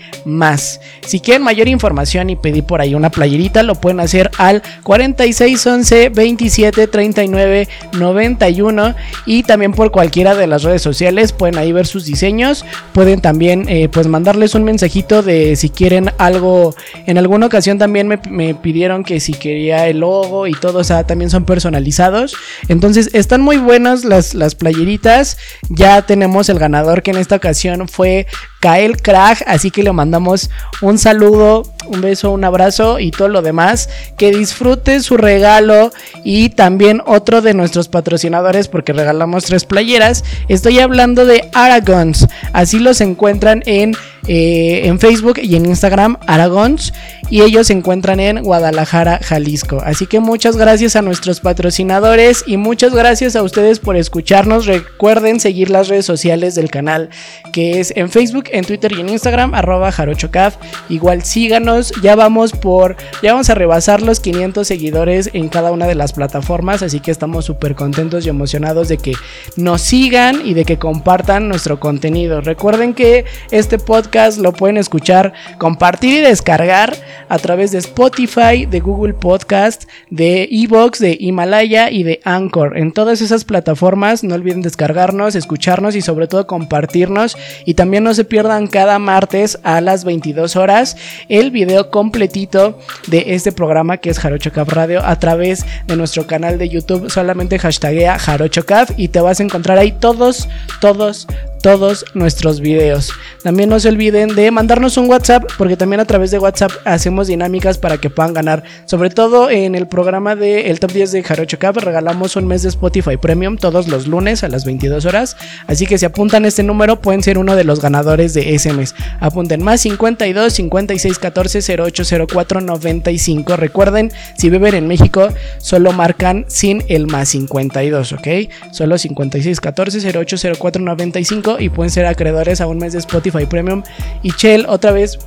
Si 1.06 1.20
quieren 1.20 1.44
mayor 1.44 1.68
información 1.68 2.03
y 2.30 2.36
pedir 2.36 2.64
por 2.64 2.82
ahí 2.82 2.94
una 2.94 3.10
playerita, 3.10 3.64
lo 3.64 3.76
pueden 3.76 4.00
hacer 4.00 4.30
al 4.38 4.62
4611 4.84 6.10
27 6.10 6.88
39 6.88 7.68
91 7.94 8.96
y 9.26 9.44
también 9.44 9.74
por 9.74 9.92
cualquiera 9.92 10.36
de 10.36 10.46
las 10.46 10.64
redes 10.64 10.82
sociales 10.82 11.34
pueden 11.34 11.58
ahí 11.58 11.72
ver 11.72 11.88
sus 11.88 12.06
diseños. 12.06 12.66
Pueden 12.94 13.20
también 13.20 13.68
eh, 13.68 13.90
pues 13.90 14.08
mandarles 14.08 14.54
un 14.54 14.64
mensajito 14.64 15.24
de 15.24 15.56
si 15.56 15.70
quieren 15.70 16.12
algo. 16.20 16.76
En 17.08 17.18
alguna 17.18 17.48
ocasión 17.48 17.80
también 17.80 18.08
me, 18.08 18.20
me 18.30 18.54
pidieron 18.54 19.04
que 19.04 19.20
si 19.20 19.34
quería 19.34 19.88
el 19.88 20.04
y 20.48 20.54
todo, 20.60 20.80
o 20.80 20.84
sea, 20.84 21.06
también 21.06 21.30
son 21.30 21.46
personalizados. 21.46 22.36
Entonces, 22.68 23.10
están 23.14 23.42
muy 23.42 23.58
buenas 23.58 24.04
las, 24.04 24.34
las 24.34 24.56
playeritas. 24.56 25.38
Ya 25.70 26.02
tenemos 26.02 26.50
el 26.50 26.60
ganador 26.60 27.04
que 27.04 27.12
en 27.12 27.18
esta 27.18 27.36
ocasión 27.36 27.88
fue 27.88 28.28
Kael 28.64 29.02
Krag, 29.02 29.44
así 29.46 29.72
que 29.72 29.84
le 29.84 29.92
mandamos 29.92 30.50
un 30.82 30.98
saludo, 30.98 31.64
un 31.86 32.00
beso, 32.00 32.32
un 32.32 32.46
abrazo 32.46 32.98
y 32.98 33.12
todo 33.12 33.28
lo 33.28 33.42
demás. 33.42 33.90
Que 34.16 34.32
disfrute 34.32 35.02
su 35.02 35.18
regalo 35.18 35.92
y 36.24 36.48
también 36.48 37.02
otro 37.06 37.42
de 37.42 37.54
nuestros 37.54 37.90
patrocinadores 37.90 38.70
porque 38.70 38.94
regalamos 38.94 39.44
tres 39.44 39.66
playeras. 39.66 40.24
Estoy 40.48 40.80
hablando 40.80 41.26
de 41.26 41.50
Aragons, 41.54 42.30
así 42.54 42.80
los 42.80 43.02
encuentran 43.02 43.64
en, 43.66 43.98
eh, 44.28 44.82
en 44.86 45.00
Facebook 45.00 45.40
y 45.42 45.56
en 45.56 45.66
Instagram, 45.66 46.18
Aragons, 46.28 46.94
y 47.30 47.42
ellos 47.42 47.68
se 47.68 47.74
encuentran 47.74 48.20
en 48.20 48.42
Guadalajara, 48.42 49.20
Jalisco. 49.22 49.82
Así 49.84 50.06
que 50.06 50.20
muchas 50.20 50.56
gracias 50.56 50.96
a 50.96 51.02
nuestros 51.02 51.40
patrocinadores 51.40 52.44
y 52.48 52.58
muchas 52.58 52.94
gracias 52.94 53.36
a 53.36 53.44
ustedes 53.44 53.80
por 53.80 53.98
escucharnos. 53.98 54.66
Recuerden 54.66 55.40
seguir 55.40 55.70
las 55.70 55.88
redes 55.88 56.06
sociales 56.06 56.56
del 56.56 56.70
canal 56.70 57.10
que 57.52 57.80
es 57.80 57.92
en 57.96 58.10
Facebook 58.10 58.46
en 58.52 58.66
Twitter 58.66 58.94
y 58.94 59.02
en 59.02 59.10
Instagram, 59.10 59.54
arroba 59.54 59.92
jarochocaf. 59.92 60.56
Igual 60.90 61.24
síganos, 61.24 61.92
ya 62.02 62.16
vamos 62.16 62.52
por, 62.54 62.96
ya 63.22 63.34
vamos 63.34 63.50
a 63.50 63.56
rebasar 63.56 64.02
los 64.02 64.20
500 64.20 64.68
seguidores 64.68 65.30
en 65.34 65.50
cada 65.50 65.72
una 65.72 65.88
de 65.88 65.96
las 65.96 66.14
plataformas, 66.14 66.82
así 66.82 67.00
que 67.00 67.12
estamos 67.12 67.46
súper 67.46 67.76
contentos 67.76 68.26
y 68.26 68.30
emocionados 68.30 68.88
de 68.88 68.98
que 68.98 69.14
nos 69.56 69.82
sigan 69.82 70.46
y 70.46 70.54
de 70.54 70.66
que 70.66 70.78
compartan 70.78 71.50
nuestro 71.50 71.80
contenido. 71.80 72.42
Recuerden 72.42 72.94
que 72.94 73.26
este 73.52 73.80
podcast 73.80 74.13
lo 74.38 74.54
pueden 74.54 74.78
escuchar, 74.78 75.34
compartir 75.58 76.16
y 76.16 76.22
descargar 76.22 76.96
a 77.30 77.38
través 77.38 77.72
de 77.72 77.78
Spotify, 77.78 78.66
de 78.66 78.80
Google 78.80 79.14
Podcast, 79.14 79.84
de 80.10 80.48
Evox, 80.52 81.00
de 81.00 81.18
Himalaya 81.20 81.92
y 81.92 82.04
de 82.04 82.20
Anchor. 82.24 82.78
En 82.78 82.92
todas 82.92 83.22
esas 83.22 83.46
plataformas 83.46 84.24
no 84.24 84.36
olviden 84.36 84.62
descargarnos, 84.62 85.36
escucharnos 85.36 85.96
y 85.96 86.02
sobre 86.02 86.28
todo 86.28 86.48
compartirnos 86.48 87.38
y 87.66 87.76
también 87.76 88.04
no 88.04 88.14
se 88.14 88.26
pierdan 88.26 88.68
cada 88.68 89.00
martes 89.00 89.60
a 89.64 89.82
las 89.82 90.04
22 90.04 90.56
horas 90.56 90.98
el 91.30 91.52
video 91.52 91.90
completito 91.90 92.80
de 93.08 93.26
este 93.36 93.52
programa 93.52 93.98
que 93.98 94.10
es 94.10 94.20
Jarocho 94.20 94.52
Cap 94.52 94.70
Radio 94.70 95.04
a 95.04 95.20
través 95.20 95.66
de 95.88 95.96
nuestro 95.96 96.28
canal 96.28 96.58
de 96.58 96.70
YouTube. 96.70 97.10
Solamente 97.10 97.60
hashtaguea 97.60 98.18
Jarocho 98.18 98.64
y 98.98 99.08
te 99.10 99.20
vas 99.20 99.40
a 99.40 99.44
encontrar 99.44 99.78
ahí 99.78 99.92
todos, 99.92 100.48
todos, 100.80 101.28
todos 101.62 102.06
nuestros 102.14 102.60
videos. 102.60 103.12
También 103.44 103.70
no 103.70 103.80
se 103.80 103.90
olviden 103.90 104.03
de 104.12 104.52
mandarnos 104.52 104.98
un 104.98 105.10
WhatsApp, 105.10 105.44
porque 105.58 105.78
también 105.78 106.00
a 106.00 106.06
través 106.06 106.32
de 106.32 106.40
WhatsApp 106.40 106.72
hacemos 106.86 107.28
dinámicas 107.28 107.78
para 107.78 107.98
que 107.98 108.10
puedan 108.10 108.34
ganar. 108.34 108.64
Sobre 108.86 109.10
todo 109.10 109.50
en 109.50 109.76
el 109.76 109.88
programa 109.88 110.36
de 110.36 110.72
el 110.72 110.80
Top 110.80 110.92
10 110.92 111.12
de 111.12 111.24
Jarocho 111.24 111.60
Cap, 111.60 111.78
regalamos 111.78 112.36
un 112.36 112.48
mes 112.48 112.64
de 112.64 112.70
Spotify 112.70 113.18
Premium 113.18 113.58
todos 113.58 113.88
los 113.88 114.08
lunes 114.08 114.44
a 114.44 114.48
las 114.48 114.66
22 114.66 115.06
horas. 115.06 115.38
Así 115.68 115.86
que 115.86 115.98
si 115.98 116.06
apuntan 116.06 116.46
este 116.46 116.64
número, 116.64 117.00
pueden 117.02 117.24
ser 117.24 117.38
uno 117.38 117.56
de 117.56 117.64
los 117.64 117.82
ganadores 117.82 118.34
de 118.34 118.56
ese 118.56 118.74
mes. 118.74 118.96
Apunten 119.20 119.64
más 119.64 119.82
52 119.82 120.54
56 120.54 121.20
14 121.20 121.82
08 121.82 122.04
04 122.28 122.62
95. 122.62 123.58
Recuerden, 123.58 124.12
si 124.38 124.50
viven 124.50 124.76
en 124.76 124.88
México, 124.88 125.30
solo 125.58 125.92
marcan 125.92 126.46
sin 126.48 126.84
el 126.88 127.08
más 127.08 127.30
52, 127.30 128.14
¿ok? 128.14 128.28
Solo 128.72 128.98
56 128.98 129.60
14 129.60 130.18
08 130.18 130.38
04 130.60 130.82
95 130.84 131.60
y 131.60 131.70
pueden 131.70 131.92
ser 131.92 132.06
acreedores 132.06 132.62
a 132.62 132.68
un 132.68 132.78
mes 132.78 132.94
de 132.94 133.00
Spotify 133.00 133.46
Premium. 133.46 133.84
Y 134.22 134.32
Chel, 134.32 134.66
otra 134.68 134.92
vez, 134.92 135.20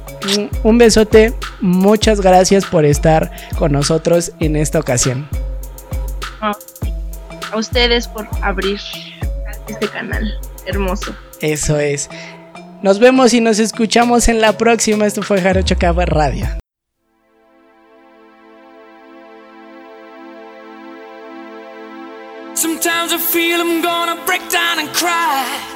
un 0.62 0.78
besote. 0.78 1.34
Muchas 1.60 2.20
gracias 2.20 2.64
por 2.64 2.84
estar 2.84 3.30
con 3.58 3.72
nosotros 3.72 4.32
en 4.40 4.56
esta 4.56 4.78
ocasión. 4.78 5.28
A 6.40 7.56
ustedes 7.56 8.08
por 8.08 8.28
abrir 8.42 8.80
este 9.68 9.88
canal 9.88 10.38
hermoso. 10.66 11.14
Eso 11.40 11.78
es. 11.78 12.08
Nos 12.82 12.98
vemos 12.98 13.32
y 13.34 13.40
nos 13.40 13.58
escuchamos 13.58 14.28
en 14.28 14.40
la 14.40 14.56
próxima. 14.56 15.06
Esto 15.06 15.22
fue 15.22 15.40
Jarocho 15.40 15.76
Cabo 15.78 16.02
Radio. 16.02 16.46
Sometimes 22.54 23.12
I 23.12 23.18
feel 23.18 23.60
I'm 23.60 23.82
gonna 23.82 24.16
break 24.24 24.40
down 24.50 24.78
and 24.78 24.88
cry. 24.94 25.75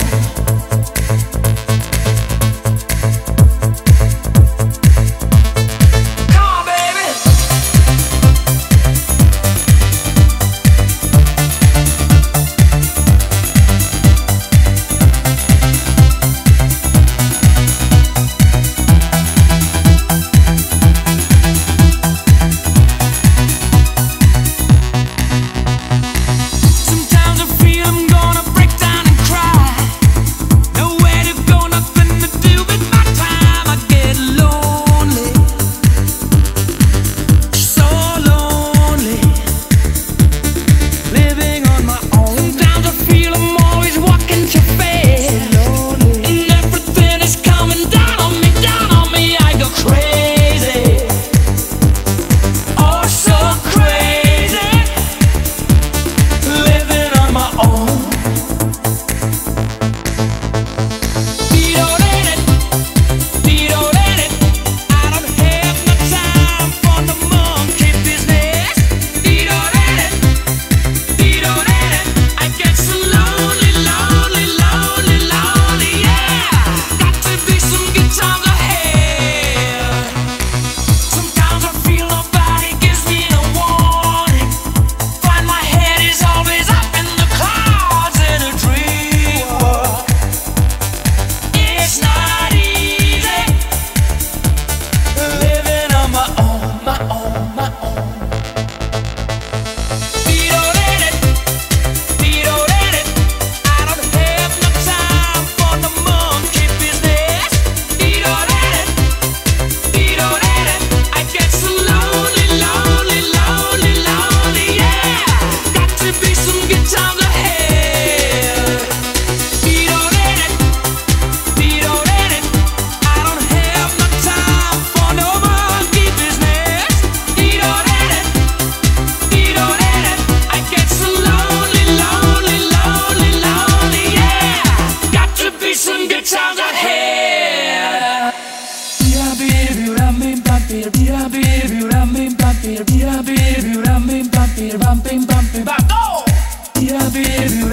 Baby. 147.13 147.70